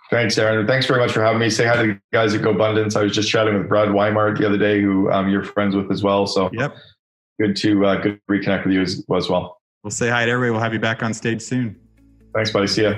[0.09, 0.65] Thanks, Aaron.
[0.65, 1.49] Thanks very much for having me.
[1.49, 2.95] Say hi to the guys at GoBundance.
[2.95, 5.91] I was just chatting with Brad Weimert the other day, who um, you're friends with
[5.91, 6.25] as well.
[6.25, 6.75] So yep.
[7.39, 9.61] good to uh, good to reconnect with you as, as well.
[9.83, 10.51] We'll say hi to everybody.
[10.51, 11.75] We'll have you back on stage soon.
[12.33, 12.67] Thanks, buddy.
[12.67, 12.95] See ya.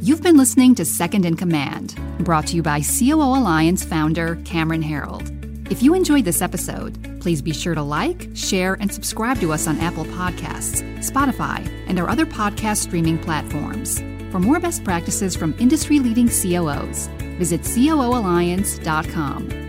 [0.00, 4.82] You've been listening to Second in Command, brought to you by COO Alliance founder Cameron
[4.82, 5.41] Herold.
[5.72, 9.66] If you enjoyed this episode, please be sure to like, share, and subscribe to us
[9.66, 14.00] on Apple Podcasts, Spotify, and our other podcast streaming platforms.
[14.30, 17.06] For more best practices from industry leading COOs,
[17.38, 19.61] visit COOalliance.com.